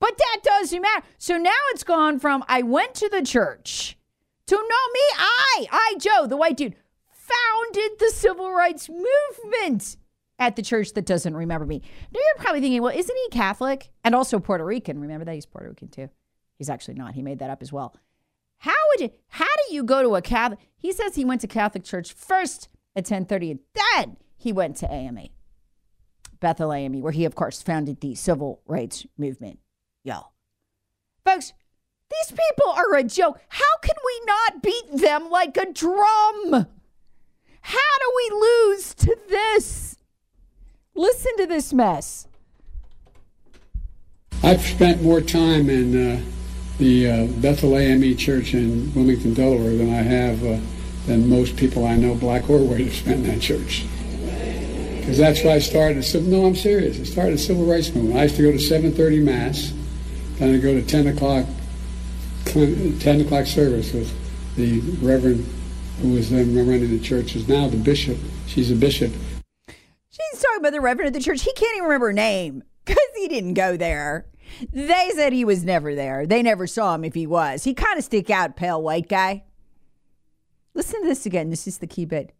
But 0.00 0.16
that 0.16 0.40
doesn't 0.42 0.80
matter. 0.80 1.06
So 1.18 1.36
now 1.36 1.50
it's 1.70 1.84
gone 1.84 2.18
from 2.18 2.44
I 2.48 2.62
went 2.62 2.94
to 2.96 3.08
the 3.08 3.22
church 3.22 3.98
to 4.48 4.56
no 4.56 4.60
me, 4.62 5.00
I, 5.18 5.66
I 5.70 5.94
Joe, 5.98 6.26
the 6.26 6.36
white 6.36 6.56
dude, 6.56 6.74
founded 7.28 7.98
the 7.98 8.10
civil 8.14 8.52
rights 8.52 8.88
movement 8.88 9.96
at 10.38 10.56
the 10.56 10.62
church 10.62 10.92
that 10.94 11.06
doesn't 11.06 11.36
remember 11.36 11.66
me. 11.66 11.82
Now 12.12 12.20
you're 12.20 12.42
probably 12.42 12.60
thinking, 12.60 12.82
well, 12.82 12.96
isn't 12.96 13.16
he 13.16 13.28
Catholic 13.30 13.90
and 14.04 14.14
also 14.14 14.38
Puerto 14.38 14.64
Rican? 14.64 15.00
Remember 15.00 15.24
that 15.24 15.34
he's 15.34 15.46
Puerto 15.46 15.68
Rican 15.68 15.88
too. 15.88 16.08
He's 16.56 16.70
actually 16.70 16.94
not. 16.94 17.14
He 17.14 17.22
made 17.22 17.38
that 17.40 17.50
up 17.50 17.62
as 17.62 17.72
well. 17.72 17.94
How 18.58 18.74
would 18.90 19.00
you, 19.00 19.10
how 19.28 19.44
do 19.44 19.74
you 19.74 19.84
go 19.84 20.02
to 20.02 20.16
a 20.16 20.22
Catholic? 20.22 20.60
He 20.76 20.92
says 20.92 21.14
he 21.14 21.24
went 21.24 21.40
to 21.42 21.46
Catholic 21.46 21.84
church 21.84 22.12
first 22.12 22.68
at 22.96 23.02
1030 23.02 23.50
and 23.52 23.60
then 23.74 24.16
he 24.36 24.52
went 24.52 24.76
to 24.76 24.92
AME, 24.92 25.28
Bethel 26.40 26.72
AME, 26.72 27.00
where 27.00 27.12
he, 27.12 27.24
of 27.24 27.34
course, 27.34 27.62
founded 27.62 28.00
the 28.00 28.14
civil 28.14 28.60
rights 28.66 29.06
movement. 29.16 29.60
Yo. 30.04 30.22
Folks, 31.24 31.52
these 32.10 32.36
people 32.36 32.70
are 32.70 32.94
a 32.94 33.04
joke. 33.04 33.40
How 33.48 33.78
can 33.82 33.96
we 34.04 34.20
not 34.26 34.62
beat 34.62 35.02
them 35.02 35.30
like 35.30 35.56
a 35.56 35.72
drum? 35.72 36.66
How 37.68 37.98
do 38.00 38.12
we 38.16 38.40
lose 38.40 38.94
to 38.94 39.14
this? 39.28 39.98
Listen 40.94 41.32
to 41.36 41.46
this 41.46 41.74
mess. 41.74 42.26
I've 44.42 44.62
spent 44.62 45.02
more 45.02 45.20
time 45.20 45.68
in 45.68 46.12
uh, 46.12 46.22
the 46.78 47.10
uh, 47.10 47.26
Bethel 47.26 47.76
AME 47.76 48.16
Church 48.16 48.54
in 48.54 48.90
Wilmington, 48.94 49.34
Delaware, 49.34 49.76
than 49.76 49.90
I 49.90 50.00
have 50.00 50.42
uh, 50.42 50.60
than 51.04 51.28
most 51.28 51.58
people 51.58 51.86
I 51.86 51.96
know, 51.96 52.14
black 52.14 52.48
or 52.48 52.56
white, 52.56 52.86
have 52.86 52.94
spent 52.94 53.26
in 53.26 53.34
that 53.34 53.42
church. 53.42 53.84
Because 55.00 55.18
that's 55.18 55.44
why 55.44 55.50
I 55.50 55.58
started. 55.58 56.26
No, 56.26 56.46
I'm 56.46 56.56
serious. 56.56 56.98
I 56.98 57.04
started 57.04 57.34
a 57.34 57.38
civil 57.38 57.66
rights 57.66 57.94
movement. 57.94 58.16
I 58.16 58.22
used 58.22 58.36
to 58.36 58.42
go 58.44 58.52
to 58.52 58.56
7:30 58.56 59.22
mass, 59.22 59.74
then 60.38 60.54
I 60.54 60.56
go 60.56 60.72
to 60.72 60.80
10 60.80 61.08
o'clock 61.08 61.44
10 62.46 63.20
o'clock 63.20 63.44
service 63.44 63.92
with 63.92 64.10
the 64.56 64.80
Reverend 65.06 65.44
who 66.00 66.12
was 66.12 66.30
then 66.30 66.54
running 66.54 66.90
the 66.90 67.00
church 67.00 67.34
is 67.36 67.48
now 67.48 67.68
the 67.68 67.76
bishop. 67.76 68.18
She's 68.46 68.70
a 68.70 68.76
bishop. 68.76 69.12
She's 70.10 70.42
talking 70.42 70.60
about 70.60 70.72
the 70.72 70.80
reverend 70.80 71.08
of 71.08 71.14
the 71.14 71.24
church. 71.24 71.42
He 71.42 71.52
can't 71.52 71.76
even 71.76 71.84
remember 71.84 72.06
her 72.08 72.12
name 72.12 72.62
because 72.84 72.98
he 73.16 73.28
didn't 73.28 73.54
go 73.54 73.76
there. 73.76 74.26
They 74.72 75.10
said 75.14 75.32
he 75.32 75.44
was 75.44 75.64
never 75.64 75.94
there. 75.94 76.26
They 76.26 76.42
never 76.42 76.66
saw 76.66 76.94
him 76.94 77.04
if 77.04 77.14
he 77.14 77.26
was. 77.26 77.64
He 77.64 77.74
kind 77.74 77.98
of 77.98 78.04
stick 78.04 78.30
out, 78.30 78.56
pale 78.56 78.80
white 78.80 79.08
guy. 79.08 79.44
Listen 80.74 81.02
to 81.02 81.08
this 81.08 81.26
again. 81.26 81.50
This 81.50 81.66
is 81.66 81.78
the 81.78 81.86
key 81.86 82.04
bit. 82.04 82.32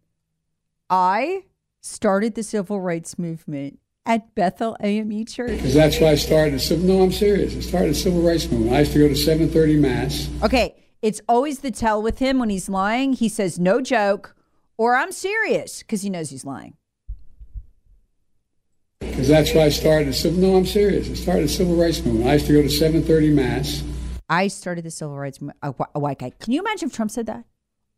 I 0.89 1.43
started 1.81 2.35
the 2.35 2.43
civil 2.43 2.81
rights 2.81 3.19
movement 3.19 3.79
at 4.05 4.33
Bethel 4.33 4.75
AME 4.81 5.25
Church. 5.25 5.51
Because 5.51 5.73
that's 5.73 5.99
why 5.99 6.09
I 6.09 6.15
started 6.15 6.55
a 6.55 6.59
civil. 6.59 6.85
No, 6.85 7.03
I'm 7.03 7.11
serious. 7.11 7.55
I 7.55 7.59
started 7.59 7.91
a 7.91 7.95
civil 7.95 8.21
rights 8.21 8.49
movement. 8.49 8.73
I 8.73 8.79
used 8.79 8.93
to 8.93 8.99
go 8.99 9.07
to 9.07 9.13
7:30 9.13 9.79
mass. 9.79 10.29
Okay, 10.43 10.75
it's 11.01 11.21
always 11.27 11.59
the 11.59 11.71
tell 11.71 12.01
with 12.01 12.19
him 12.19 12.39
when 12.39 12.49
he's 12.49 12.69
lying. 12.69 13.13
He 13.13 13.29
says 13.29 13.59
no 13.59 13.81
joke 13.81 14.35
or 14.77 14.95
I'm 14.95 15.11
serious 15.11 15.79
because 15.79 16.01
he 16.01 16.09
knows 16.09 16.29
he's 16.29 16.45
lying. 16.45 16.75
Because 18.99 19.27
that's 19.27 19.53
why 19.53 19.63
I 19.63 19.69
started 19.69 20.07
a 20.07 20.13
civil. 20.13 20.39
No, 20.39 20.55
I'm 20.55 20.65
serious. 20.65 21.09
I 21.09 21.13
started 21.13 21.43
a 21.43 21.49
civil 21.49 21.75
rights 21.75 22.03
movement. 22.03 22.29
I 22.29 22.33
used 22.33 22.47
to 22.47 22.53
go 22.53 22.61
to 22.61 22.67
7:30 22.69 23.33
mass. 23.33 23.83
I 24.29 24.47
started 24.47 24.85
the 24.85 24.91
civil 24.91 25.17
rights 25.17 25.41
mo- 25.41 25.53
a, 25.61 25.73
a 25.95 25.99
white 25.99 26.19
guy. 26.19 26.31
Can 26.39 26.53
you 26.53 26.61
imagine 26.61 26.89
if 26.89 26.95
Trump 26.95 27.11
said 27.11 27.25
that? 27.25 27.45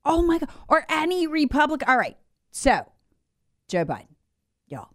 Oh 0.06 0.24
my 0.24 0.40
god! 0.40 0.50
Or 0.68 0.86
any 0.90 1.28
Republican. 1.28 1.88
All 1.88 1.98
right. 1.98 2.18
So, 2.50 2.92
Joe 3.68 3.86
Biden, 3.86 4.16
y'all. 4.68 4.90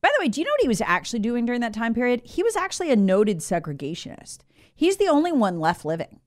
By 0.00 0.10
the 0.16 0.22
way, 0.22 0.28
do 0.28 0.40
you 0.40 0.46
know 0.46 0.52
what 0.52 0.62
he 0.62 0.68
was 0.68 0.80
actually 0.80 1.20
doing 1.20 1.44
during 1.44 1.60
that 1.60 1.74
time 1.74 1.92
period? 1.92 2.22
He 2.24 2.42
was 2.42 2.56
actually 2.56 2.90
a 2.90 2.96
noted 2.96 3.38
segregationist. 3.38 4.38
He's 4.74 4.96
the 4.96 5.08
only 5.08 5.32
one 5.32 5.60
left 5.60 5.84
living, 5.84 6.20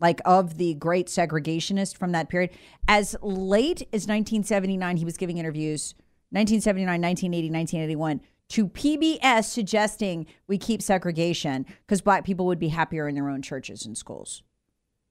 like 0.00 0.20
of 0.24 0.58
the 0.58 0.74
great 0.74 1.06
segregationist 1.06 1.96
from 1.96 2.12
that 2.12 2.28
period. 2.28 2.50
As 2.88 3.16
late 3.22 3.82
as 3.92 4.06
1979, 4.06 4.96
he 4.96 5.04
was 5.04 5.16
giving 5.16 5.38
interviews. 5.38 5.94
1979, 6.32 7.00
1980, 7.00 7.50
1981 7.50 8.20
to 8.50 8.68
PBS 8.68 9.44
suggesting 9.44 10.26
we 10.46 10.58
keep 10.58 10.82
segregation 10.82 11.64
because 11.86 12.00
black 12.00 12.24
people 12.24 12.46
would 12.46 12.58
be 12.58 12.68
happier 12.68 13.08
in 13.08 13.14
their 13.14 13.28
own 13.28 13.42
churches 13.42 13.86
and 13.86 13.96
schools. 13.96 14.42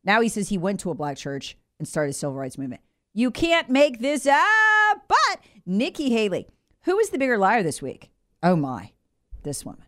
Now 0.03 0.21
he 0.21 0.29
says 0.29 0.49
he 0.49 0.57
went 0.57 0.79
to 0.81 0.91
a 0.91 0.95
black 0.95 1.17
church 1.17 1.57
and 1.79 1.87
started 1.87 2.11
a 2.11 2.13
civil 2.13 2.35
rights 2.35 2.57
movement. 2.57 2.81
You 3.13 3.31
can't 3.31 3.69
make 3.69 3.99
this 3.99 4.27
up. 4.27 5.05
But 5.07 5.41
Nikki 5.65 6.09
Haley, 6.09 6.47
who 6.83 6.99
is 6.99 7.09
the 7.09 7.17
bigger 7.17 7.37
liar 7.37 7.63
this 7.63 7.81
week? 7.81 8.11
Oh 8.43 8.55
my, 8.55 8.91
this 9.43 9.65
woman. 9.65 9.85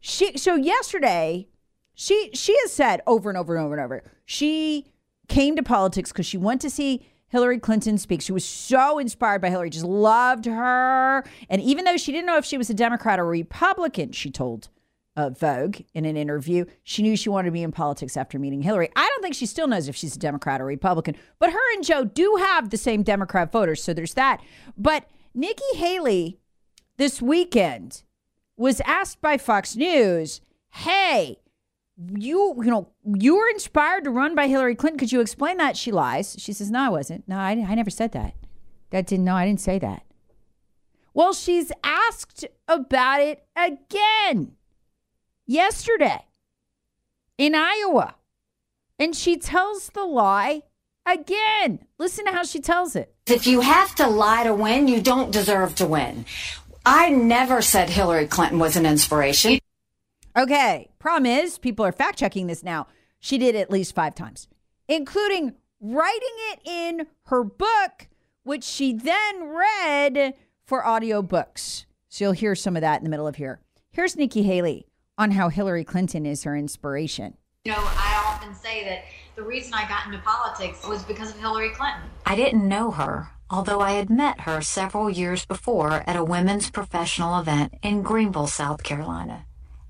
She 0.00 0.36
so 0.38 0.54
yesterday, 0.54 1.48
she 1.96 2.30
she 2.34 2.56
has 2.60 2.72
said 2.72 3.00
over 3.06 3.28
and 3.28 3.36
over 3.36 3.56
and 3.56 3.64
over 3.64 3.74
and 3.74 3.82
over. 3.82 4.04
She 4.24 4.92
came 5.28 5.56
to 5.56 5.62
politics 5.62 6.12
because 6.12 6.26
she 6.26 6.38
went 6.38 6.60
to 6.60 6.70
see 6.70 7.04
Hillary 7.28 7.58
Clinton 7.58 7.98
speak. 7.98 8.20
She 8.20 8.32
was 8.32 8.44
so 8.44 8.98
inspired 9.00 9.40
by 9.40 9.50
Hillary, 9.50 9.70
just 9.70 9.84
loved 9.84 10.44
her. 10.44 11.24
And 11.48 11.60
even 11.60 11.84
though 11.84 11.96
she 11.96 12.12
didn't 12.12 12.26
know 12.26 12.36
if 12.36 12.44
she 12.44 12.58
was 12.58 12.70
a 12.70 12.74
Democrat 12.74 13.18
or 13.18 13.26
Republican, 13.26 14.12
she 14.12 14.30
told 14.30 14.68
uh, 15.16 15.30
Vogue 15.30 15.80
in 15.94 16.04
an 16.04 16.16
interview, 16.16 16.66
she 16.84 17.02
knew 17.02 17.16
she 17.16 17.30
wanted 17.30 17.46
to 17.46 17.52
be 17.52 17.62
in 17.62 17.72
politics 17.72 18.16
after 18.16 18.38
meeting 18.38 18.62
Hillary. 18.62 18.90
I 18.94 19.08
don't 19.08 19.22
think 19.22 19.34
she 19.34 19.46
still 19.46 19.66
knows 19.66 19.88
if 19.88 19.96
she's 19.96 20.14
a 20.14 20.18
Democrat 20.20 20.60
or 20.60 20.66
Republican, 20.66 21.16
but 21.38 21.50
her 21.50 21.74
and 21.74 21.84
Joe 21.84 22.04
do 22.04 22.36
have 22.38 22.70
the 22.70 22.76
same 22.76 23.02
Democrat 23.02 23.50
voters, 23.50 23.82
so 23.82 23.94
there's 23.94 24.14
that. 24.14 24.40
But 24.76 25.08
Nikki 25.34 25.64
Haley 25.74 26.38
this 26.98 27.22
weekend 27.22 28.02
was 28.56 28.80
asked 28.82 29.20
by 29.20 29.38
Fox 29.38 29.74
News, 29.74 30.42
"Hey, 30.70 31.40
you 31.96 32.54
you 32.58 32.70
know 32.70 32.88
you 33.04 33.36
were 33.36 33.48
inspired 33.48 34.04
to 34.04 34.10
run 34.10 34.34
by 34.34 34.48
Hillary 34.48 34.74
Clinton. 34.74 34.98
Could 34.98 35.12
you 35.12 35.20
explain 35.20 35.56
that?" 35.58 35.76
She 35.76 35.92
lies. 35.92 36.36
She 36.38 36.52
says, 36.52 36.70
"No, 36.70 36.80
I 36.80 36.88
wasn't. 36.88 37.26
No, 37.28 37.36
I, 37.36 37.50
I 37.50 37.74
never 37.74 37.90
said 37.90 38.12
that. 38.12 38.34
That 38.90 39.06
didn't. 39.06 39.24
No, 39.24 39.34
I 39.34 39.46
didn't 39.46 39.60
say 39.60 39.78
that." 39.78 40.02
Well, 41.14 41.32
she's 41.32 41.72
asked 41.82 42.44
about 42.68 43.20
it 43.22 43.46
again 43.56 44.52
yesterday 45.46 46.26
in 47.38 47.54
Iowa, 47.54 48.16
and 48.98 49.16
she 49.16 49.38
tells 49.38 49.88
the 49.90 50.04
lie 50.04 50.62
again. 51.06 51.86
Listen 51.98 52.26
to 52.26 52.32
how 52.32 52.42
she 52.42 52.60
tells 52.60 52.94
it. 52.94 53.14
If 53.26 53.46
you 53.46 53.60
have 53.60 53.94
to 53.94 54.06
lie 54.06 54.44
to 54.44 54.54
win, 54.54 54.88
you 54.88 55.00
don't 55.00 55.32
deserve 55.32 55.74
to 55.76 55.86
win. 55.86 56.26
I 56.84 57.08
never 57.08 57.62
said 57.62 57.88
Hillary 57.90 58.26
Clinton 58.26 58.58
was 58.58 58.76
an 58.76 58.86
inspiration. 58.86 59.58
Okay. 60.36 60.90
Problem 60.98 61.26
is, 61.26 61.58
people 61.58 61.84
are 61.84 61.92
fact 61.92 62.18
checking 62.18 62.46
this 62.46 62.62
now. 62.62 62.86
She 63.20 63.38
did 63.38 63.56
at 63.56 63.70
least 63.70 63.94
five 63.94 64.14
times, 64.14 64.48
including 64.86 65.54
writing 65.80 66.36
it 66.52 66.60
in 66.64 67.06
her 67.26 67.42
book, 67.42 68.08
which 68.42 68.64
she 68.64 68.92
then 68.92 69.44
read 69.44 70.34
for 70.64 70.82
audiobooks. 70.82 71.86
So 72.08 72.26
you'll 72.26 72.32
hear 72.32 72.54
some 72.54 72.76
of 72.76 72.82
that 72.82 72.98
in 72.98 73.04
the 73.04 73.10
middle 73.10 73.26
of 73.26 73.36
here. 73.36 73.60
Here's 73.92 74.16
Nikki 74.16 74.42
Haley 74.42 74.86
on 75.16 75.30
how 75.30 75.48
Hillary 75.48 75.84
Clinton 75.84 76.26
is 76.26 76.44
her 76.44 76.54
inspiration. 76.54 77.36
You 77.64 77.72
know, 77.72 77.78
I 77.78 78.22
often 78.26 78.54
say 78.54 78.84
that 78.84 79.04
the 79.36 79.42
reason 79.42 79.74
I 79.74 79.88
got 79.88 80.06
into 80.06 80.18
politics 80.18 80.86
was 80.86 81.02
because 81.02 81.30
of 81.30 81.40
Hillary 81.40 81.70
Clinton. 81.70 82.02
I 82.24 82.36
didn't 82.36 82.68
know 82.68 82.90
her, 82.90 83.30
although 83.50 83.80
I 83.80 83.92
had 83.92 84.10
met 84.10 84.42
her 84.42 84.60
several 84.60 85.10
years 85.10 85.44
before 85.44 86.04
at 86.06 86.16
a 86.16 86.24
women's 86.24 86.70
professional 86.70 87.38
event 87.40 87.74
in 87.82 88.02
Greenville, 88.02 88.46
South 88.46 88.82
Carolina. 88.82 89.46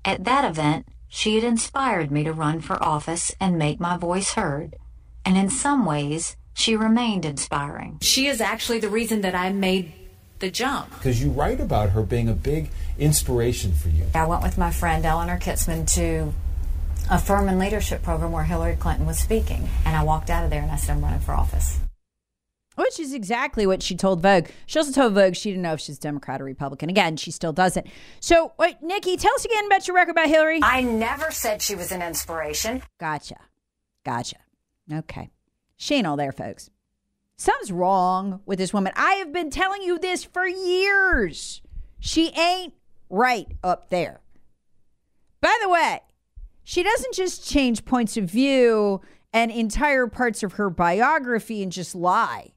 At 0.07 0.23
that 0.23 0.49
event, 0.49 0.87
she 1.09 1.35
had 1.35 1.43
inspired 1.43 2.11
me 2.11 2.23
to 2.23 2.31
run 2.31 2.61
for 2.61 2.81
office 2.81 3.35
and 3.41 3.57
make 3.57 3.77
my 3.77 3.97
voice 3.97 4.35
heard. 4.35 4.77
And 5.25 5.35
in 5.35 5.49
some 5.49 5.85
ways, 5.85 6.37
she 6.53 6.77
remained 6.77 7.25
inspiring. 7.25 7.99
She 8.01 8.27
is 8.27 8.39
actually 8.39 8.79
the 8.79 8.87
reason 8.87 9.19
that 9.19 9.35
I 9.35 9.51
made 9.51 9.91
the 10.39 10.49
jump. 10.49 10.91
Because 10.91 11.21
you 11.21 11.31
write 11.31 11.59
about 11.59 11.89
her 11.89 12.03
being 12.03 12.29
a 12.29 12.33
big 12.33 12.69
inspiration 12.97 13.73
for 13.73 13.89
you. 13.89 14.05
I 14.15 14.25
went 14.25 14.43
with 14.43 14.57
my 14.57 14.71
friend 14.71 15.05
Eleanor 15.05 15.39
Kitzman 15.39 15.93
to 15.95 16.33
a 17.11 17.19
Furman 17.19 17.59
leadership 17.59 18.01
program 18.01 18.31
where 18.31 18.45
Hillary 18.45 18.77
Clinton 18.77 19.05
was 19.05 19.19
speaking. 19.19 19.67
And 19.83 19.93
I 19.93 20.03
walked 20.03 20.29
out 20.29 20.45
of 20.45 20.49
there 20.49 20.61
and 20.61 20.71
I 20.71 20.77
said, 20.77 20.95
I'm 20.95 21.03
running 21.03 21.19
for 21.19 21.33
office. 21.33 21.79
Which 22.77 22.99
is 22.99 23.11
exactly 23.11 23.65
what 23.65 23.81
she 23.81 23.95
told 23.95 24.21
Vogue. 24.21 24.49
She 24.67 24.77
also 24.77 24.91
told 24.91 25.13
Vogue 25.13 25.33
she 25.33 25.49
didn't 25.49 25.63
know 25.63 25.73
if 25.73 25.79
she's 25.79 25.97
Democrat 25.97 26.39
or 26.39 26.43
Republican. 26.43 26.89
Again, 26.89 27.17
she 27.17 27.31
still 27.31 27.51
doesn't. 27.51 27.87
So, 28.19 28.53
wait, 28.59 28.77
Nikki, 28.83 29.17
tell 29.17 29.33
us 29.33 29.45
again 29.45 29.65
about 29.65 29.87
your 29.87 29.95
record 29.95 30.11
about 30.11 30.27
Hillary. 30.27 30.59
I 30.61 30.81
never 30.81 31.31
said 31.31 31.63
she 31.63 31.73
was 31.73 31.91
an 31.91 32.03
inspiration. 32.03 32.83
Gotcha. 32.99 33.37
Gotcha. 34.05 34.37
Okay. 34.93 35.31
She 35.75 35.95
ain't 35.95 36.05
all 36.05 36.17
there, 36.17 36.31
folks. 36.31 36.69
Something's 37.35 37.71
wrong 37.71 38.41
with 38.45 38.59
this 38.59 38.73
woman. 38.73 38.93
I 38.95 39.13
have 39.13 39.33
been 39.33 39.49
telling 39.49 39.81
you 39.81 39.97
this 39.97 40.23
for 40.23 40.47
years. 40.47 41.61
She 41.99 42.29
ain't 42.29 42.73
right 43.09 43.47
up 43.63 43.89
there. 43.89 44.21
By 45.41 45.57
the 45.63 45.69
way, 45.69 46.01
she 46.63 46.83
doesn't 46.83 47.15
just 47.15 47.47
change 47.49 47.85
points 47.85 48.17
of 48.17 48.25
view 48.25 49.01
and 49.33 49.51
entire 49.51 50.07
parts 50.07 50.43
of 50.43 50.53
her 50.53 50.69
biography 50.69 51.63
and 51.63 51.71
just 51.71 51.95
lie. 51.95 52.53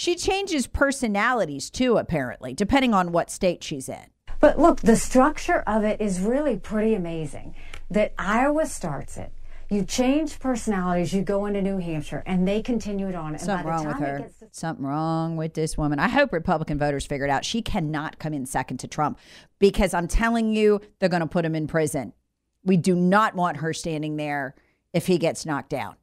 She 0.00 0.14
changes 0.14 0.66
personalities 0.66 1.68
too, 1.68 1.98
apparently, 1.98 2.54
depending 2.54 2.94
on 2.94 3.12
what 3.12 3.30
state 3.30 3.62
she's 3.62 3.86
in. 3.86 4.06
But 4.40 4.58
look, 4.58 4.80
the 4.80 4.96
structure 4.96 5.62
of 5.66 5.84
it 5.84 6.00
is 6.00 6.20
really 6.20 6.56
pretty 6.56 6.94
amazing. 6.94 7.54
That 7.90 8.14
Iowa 8.18 8.64
starts 8.64 9.18
it. 9.18 9.30
You 9.68 9.84
change 9.84 10.38
personalities, 10.38 11.12
you 11.12 11.20
go 11.20 11.44
into 11.44 11.60
New 11.60 11.76
Hampshire, 11.76 12.22
and 12.24 12.48
they 12.48 12.62
continue 12.62 13.08
it 13.08 13.14
on. 13.14 13.32
And 13.34 13.42
Something 13.42 13.66
wrong 13.66 13.86
with 13.88 13.98
her. 13.98 14.18
to- 14.20 14.48
Something 14.52 14.86
wrong 14.86 15.36
with 15.36 15.52
this 15.52 15.76
woman. 15.76 15.98
I 15.98 16.08
hope 16.08 16.32
Republican 16.32 16.78
voters 16.78 17.04
figure 17.04 17.26
it 17.26 17.30
out. 17.30 17.44
She 17.44 17.60
cannot 17.60 18.18
come 18.18 18.32
in 18.32 18.46
second 18.46 18.78
to 18.78 18.88
Trump 18.88 19.18
because 19.58 19.92
I'm 19.92 20.08
telling 20.08 20.54
you, 20.54 20.80
they're 20.98 21.10
going 21.10 21.20
to 21.20 21.26
put 21.26 21.44
him 21.44 21.54
in 21.54 21.66
prison. 21.66 22.14
We 22.64 22.78
do 22.78 22.94
not 22.94 23.34
want 23.34 23.58
her 23.58 23.74
standing 23.74 24.16
there 24.16 24.54
if 24.94 25.08
he 25.08 25.18
gets 25.18 25.44
knocked 25.44 25.68
down. 25.68 25.96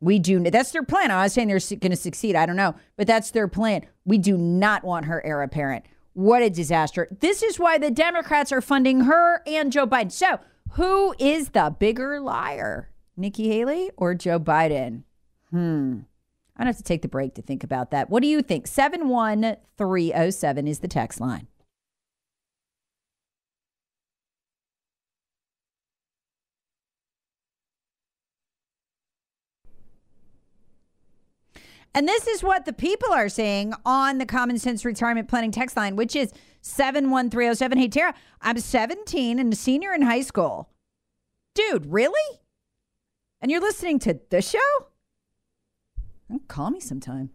We 0.00 0.18
do. 0.18 0.40
That's 0.40 0.70
their 0.70 0.84
plan. 0.84 1.10
I'm 1.10 1.18
not 1.18 1.32
saying 1.32 1.48
they're 1.48 1.58
going 1.58 1.90
to 1.90 1.96
succeed. 1.96 2.36
I 2.36 2.46
don't 2.46 2.56
know, 2.56 2.74
but 2.96 3.06
that's 3.06 3.32
their 3.32 3.48
plan. 3.48 3.84
We 4.04 4.18
do 4.18 4.36
not 4.36 4.84
want 4.84 5.06
her 5.06 5.24
heir 5.24 5.40
apparent. 5.42 5.86
What 6.12 6.42
a 6.42 6.50
disaster. 6.50 7.08
This 7.20 7.42
is 7.42 7.58
why 7.58 7.78
the 7.78 7.90
Democrats 7.90 8.52
are 8.52 8.60
funding 8.60 9.00
her 9.02 9.42
and 9.46 9.72
Joe 9.72 9.86
Biden. 9.86 10.12
So, 10.12 10.40
who 10.72 11.14
is 11.18 11.48
the 11.50 11.74
bigger 11.78 12.20
liar? 12.20 12.90
Nikki 13.16 13.48
Haley 13.48 13.90
or 13.96 14.14
Joe 14.14 14.38
Biden? 14.38 15.04
Hmm. 15.50 16.00
I 16.56 16.64
don't 16.64 16.68
have 16.68 16.76
to 16.78 16.82
take 16.82 17.02
the 17.02 17.08
break 17.08 17.34
to 17.34 17.42
think 17.42 17.62
about 17.64 17.90
that. 17.92 18.10
What 18.10 18.22
do 18.22 18.28
you 18.28 18.42
think? 18.42 18.66
71307 18.66 20.66
is 20.66 20.80
the 20.80 20.88
text 20.88 21.20
line. 21.20 21.46
And 31.94 32.06
this 32.06 32.26
is 32.26 32.42
what 32.42 32.64
the 32.64 32.72
people 32.72 33.12
are 33.12 33.28
saying 33.28 33.74
on 33.84 34.18
the 34.18 34.26
Common 34.26 34.58
Sense 34.58 34.84
Retirement 34.84 35.28
Planning 35.28 35.50
text 35.50 35.76
line, 35.76 35.96
which 35.96 36.14
is 36.14 36.32
71307. 36.62 37.78
Hey, 37.78 37.88
Tara, 37.88 38.14
I'm 38.40 38.58
17 38.58 39.38
and 39.38 39.52
a 39.52 39.56
senior 39.56 39.92
in 39.92 40.02
high 40.02 40.20
school. 40.20 40.70
Dude, 41.54 41.86
really? 41.86 42.40
And 43.40 43.50
you're 43.50 43.60
listening 43.60 43.98
to 44.00 44.20
this 44.30 44.50
show? 44.50 44.58
Call 46.46 46.70
me 46.70 46.80
sometime. 46.80 47.30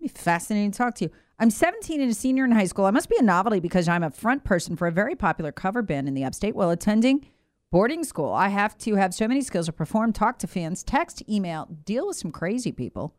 It'd 0.00 0.14
be 0.14 0.20
fascinating 0.20 0.72
to 0.72 0.78
talk 0.78 0.94
to 0.96 1.04
you. 1.04 1.10
I'm 1.38 1.50
17 1.50 2.00
and 2.00 2.10
a 2.10 2.14
senior 2.14 2.44
in 2.44 2.52
high 2.52 2.66
school. 2.66 2.84
I 2.84 2.90
must 2.90 3.08
be 3.08 3.16
a 3.18 3.22
novelty 3.22 3.60
because 3.60 3.88
I'm 3.88 4.02
a 4.02 4.10
front 4.10 4.44
person 4.44 4.76
for 4.76 4.86
a 4.86 4.92
very 4.92 5.14
popular 5.14 5.52
cover 5.52 5.82
band 5.82 6.08
in 6.08 6.14
the 6.14 6.24
upstate 6.24 6.54
while 6.54 6.70
attending 6.70 7.26
boarding 7.70 8.04
school. 8.04 8.32
I 8.32 8.48
have 8.48 8.76
to 8.78 8.96
have 8.96 9.14
so 9.14 9.26
many 9.26 9.40
skills 9.40 9.66
to 9.66 9.72
perform, 9.72 10.12
talk 10.12 10.38
to 10.40 10.46
fans, 10.46 10.82
text, 10.82 11.22
email, 11.28 11.68
deal 11.84 12.06
with 12.06 12.16
some 12.16 12.30
crazy 12.30 12.72
people. 12.72 13.14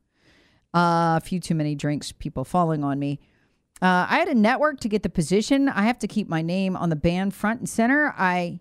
A 0.73 1.21
few 1.21 1.39
too 1.39 1.55
many 1.55 1.75
drinks, 1.75 2.11
people 2.11 2.43
falling 2.43 2.83
on 2.83 2.99
me. 2.99 3.19
Uh, 3.81 4.07
I 4.09 4.19
had 4.19 4.29
a 4.29 4.35
network 4.35 4.79
to 4.81 4.89
get 4.89 5.03
the 5.03 5.09
position. 5.09 5.67
I 5.69 5.83
have 5.83 5.99
to 5.99 6.07
keep 6.07 6.29
my 6.29 6.41
name 6.41 6.75
on 6.75 6.89
the 6.89 6.95
band 6.95 7.33
front 7.33 7.59
and 7.59 7.69
center. 7.69 8.13
I, 8.17 8.59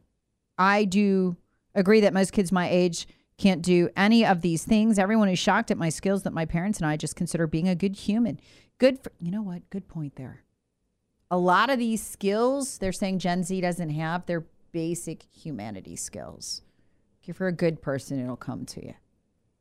I 0.58 0.84
do 0.84 1.36
agree 1.74 2.00
that 2.00 2.12
most 2.12 2.32
kids 2.32 2.50
my 2.50 2.68
age 2.68 3.06
can't 3.38 3.62
do 3.62 3.88
any 3.96 4.26
of 4.26 4.40
these 4.40 4.64
things. 4.64 4.98
Everyone 4.98 5.28
is 5.28 5.38
shocked 5.38 5.70
at 5.70 5.78
my 5.78 5.88
skills 5.88 6.22
that 6.24 6.32
my 6.32 6.44
parents 6.44 6.78
and 6.78 6.86
I 6.86 6.96
just 6.96 7.16
consider 7.16 7.46
being 7.46 7.68
a 7.68 7.74
good 7.74 7.96
human. 7.96 8.40
Good 8.78 8.98
for, 8.98 9.12
you 9.20 9.30
know 9.30 9.42
what? 9.42 9.68
Good 9.70 9.88
point 9.88 10.16
there. 10.16 10.42
A 11.30 11.38
lot 11.38 11.70
of 11.70 11.78
these 11.78 12.04
skills 12.04 12.78
they're 12.78 12.92
saying 12.92 13.20
Gen 13.20 13.42
Z 13.42 13.60
doesn't 13.60 13.90
have, 13.90 14.26
they're 14.26 14.44
basic 14.72 15.22
humanity 15.32 15.96
skills. 15.96 16.62
If 17.24 17.38
you're 17.38 17.48
a 17.48 17.52
good 17.52 17.80
person, 17.80 18.20
it'll 18.20 18.36
come 18.36 18.66
to 18.66 18.84
you. 18.84 18.94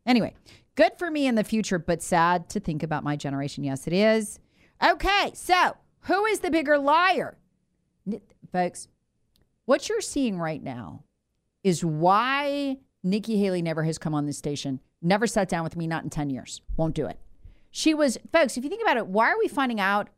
Anyway, 0.06 0.34
good 0.76 0.92
for 0.98 1.12
me 1.12 1.28
in 1.28 1.36
the 1.36 1.44
future, 1.44 1.80
but 1.80 2.02
sad 2.02 2.50
to 2.50 2.60
think 2.60 2.84
about 2.84 3.04
my 3.04 3.16
generation. 3.16 3.64
Yes, 3.64 3.88
it 3.88 3.94
is. 3.94 4.40
Okay, 4.84 5.32
so 5.34 5.76
who 6.02 6.26
is 6.26 6.40
the 6.40 6.52
bigger 6.52 6.78
liar? 6.78 7.38
Folks, 8.52 8.88
what 9.66 9.88
you're 9.88 10.02
seeing 10.02 10.40
right 10.40 10.62
now 10.62 11.04
is 11.64 11.86
why 11.86 12.78
Nikki 13.04 13.38
Haley 13.38 13.62
never 13.62 13.84
has 13.84 13.98
come 13.98 14.16
on 14.16 14.26
this 14.26 14.38
station, 14.38 14.80
never 15.02 15.28
sat 15.28 15.50
down 15.50 15.64
with 15.64 15.78
me, 15.78 15.88
not 15.88 16.04
in 16.04 16.10
10 16.10 16.30
years. 16.30 16.62
Won't 16.78 16.96
do 16.96 17.06
it. 17.06 17.20
She 17.70 17.94
was, 17.94 18.18
folks, 18.34 18.58
if 18.58 18.64
you 18.64 18.70
think 18.70 18.82
about 18.82 18.98
it, 18.98 19.08
why 19.08 19.30
are 19.30 19.38
we 19.38 19.48
finding 19.48 19.80
out 19.80 20.10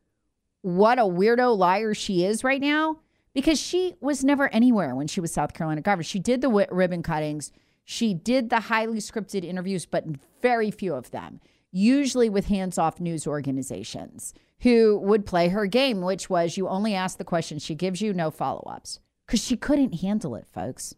what 0.62 0.98
a 0.98 1.02
weirdo 1.02 1.56
liar 1.56 1.94
she 1.94 2.24
is 2.24 2.42
right 2.42 2.60
now? 2.60 3.00
Because 3.34 3.60
she 3.60 3.94
was 4.00 4.24
never 4.24 4.48
anywhere 4.48 4.94
when 4.94 5.06
she 5.06 5.20
was 5.20 5.32
South 5.32 5.52
Carolina 5.52 5.82
governor. 5.82 6.04
She 6.04 6.18
did 6.18 6.40
the 6.40 6.48
ribbon 6.48 7.02
cuttings. 7.02 7.52
She 7.84 8.14
did 8.14 8.50
the 8.50 8.60
highly 8.60 8.98
scripted 8.98 9.44
interviews, 9.44 9.86
but 9.86 10.04
very 10.40 10.70
few 10.70 10.94
of 10.94 11.10
them, 11.10 11.40
usually 11.70 12.30
with 12.30 12.46
hands 12.46 12.78
off 12.78 13.00
news 13.00 13.26
organizations 13.26 14.32
who 14.60 14.98
would 14.98 15.26
play 15.26 15.48
her 15.48 15.66
game, 15.66 16.00
which 16.00 16.30
was 16.30 16.56
you 16.56 16.68
only 16.68 16.94
ask 16.94 17.18
the 17.18 17.24
question, 17.24 17.58
she 17.58 17.74
gives 17.74 18.00
you 18.00 18.14
no 18.14 18.30
follow 18.30 18.62
ups 18.66 19.00
because 19.26 19.44
she 19.44 19.56
couldn't 19.56 20.00
handle 20.00 20.34
it, 20.34 20.46
folks. 20.52 20.94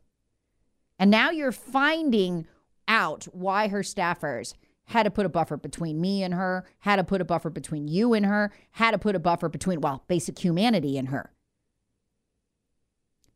And 0.99 1.11
now 1.11 1.31
you're 1.31 1.53
finding 1.53 2.46
out 2.87 3.25
why 3.33 3.68
her 3.68 3.81
staffers 3.81 4.55
had 4.87 5.03
to 5.03 5.11
put 5.11 5.27
a 5.27 5.29
buffer 5.29 5.57
between 5.57 6.01
me 6.01 6.22
and 6.22 6.35
her, 6.35 6.64
had 6.79 6.96
to 6.96 7.05
put 7.05 7.20
a 7.20 7.25
buffer 7.25 7.51
between 7.51 7.88
you 7.88 8.14
and 8.14 8.25
her, 8.25 8.53
had 8.72 8.92
to 8.92 8.99
put 8.99 9.16
a 9.16 9.18
buffer 9.18 9.49
between, 9.49 9.81
well, 9.81 10.05
basic 10.07 10.38
humanity 10.38 10.96
and 10.96 11.09
her. 11.09 11.33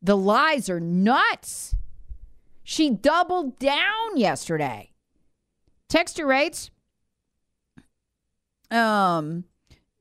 The 0.01 0.17
lies 0.17 0.71
are 0.71 0.81
nuts. 0.81 1.75
She 2.63 2.91
doubled 2.91 3.59
down 3.59 4.17
yesterday. 4.17 4.93
Texture 5.89 6.27
rates. 6.27 6.71
Um, 8.71 9.45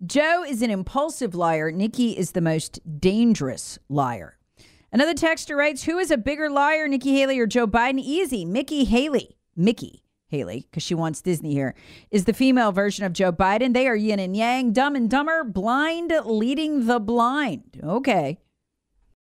Joe 0.05 0.43
is 0.47 0.61
an 0.61 0.69
impulsive 0.69 1.35
liar. 1.35 1.71
Nikki 1.71 2.17
is 2.17 2.31
the 2.31 2.41
most 2.41 2.79
dangerous 2.99 3.79
liar. 3.89 4.37
Another 4.91 5.13
texter 5.13 5.55
writes, 5.55 5.83
Who 5.83 5.97
is 5.97 6.11
a 6.11 6.17
bigger 6.17 6.49
liar, 6.49 6.87
Nikki 6.87 7.13
Haley 7.15 7.39
or 7.39 7.47
Joe 7.47 7.67
Biden? 7.67 7.99
Easy. 7.99 8.45
Mickey 8.45 8.85
Haley. 8.85 9.37
Mickey 9.55 10.03
Haley, 10.27 10.67
because 10.69 10.83
she 10.83 10.95
wants 10.95 11.21
Disney 11.21 11.53
here, 11.53 11.75
is 12.11 12.25
the 12.25 12.33
female 12.33 12.71
version 12.71 13.05
of 13.05 13.13
Joe 13.13 13.31
Biden. 13.31 13.73
They 13.73 13.87
are 13.87 13.95
yin 13.95 14.19
and 14.19 14.37
yang, 14.37 14.71
dumb 14.71 14.95
and 14.95 15.09
dumber, 15.09 15.43
blind 15.43 16.13
leading 16.23 16.85
the 16.85 16.99
blind. 16.99 17.81
Okay. 17.83 18.39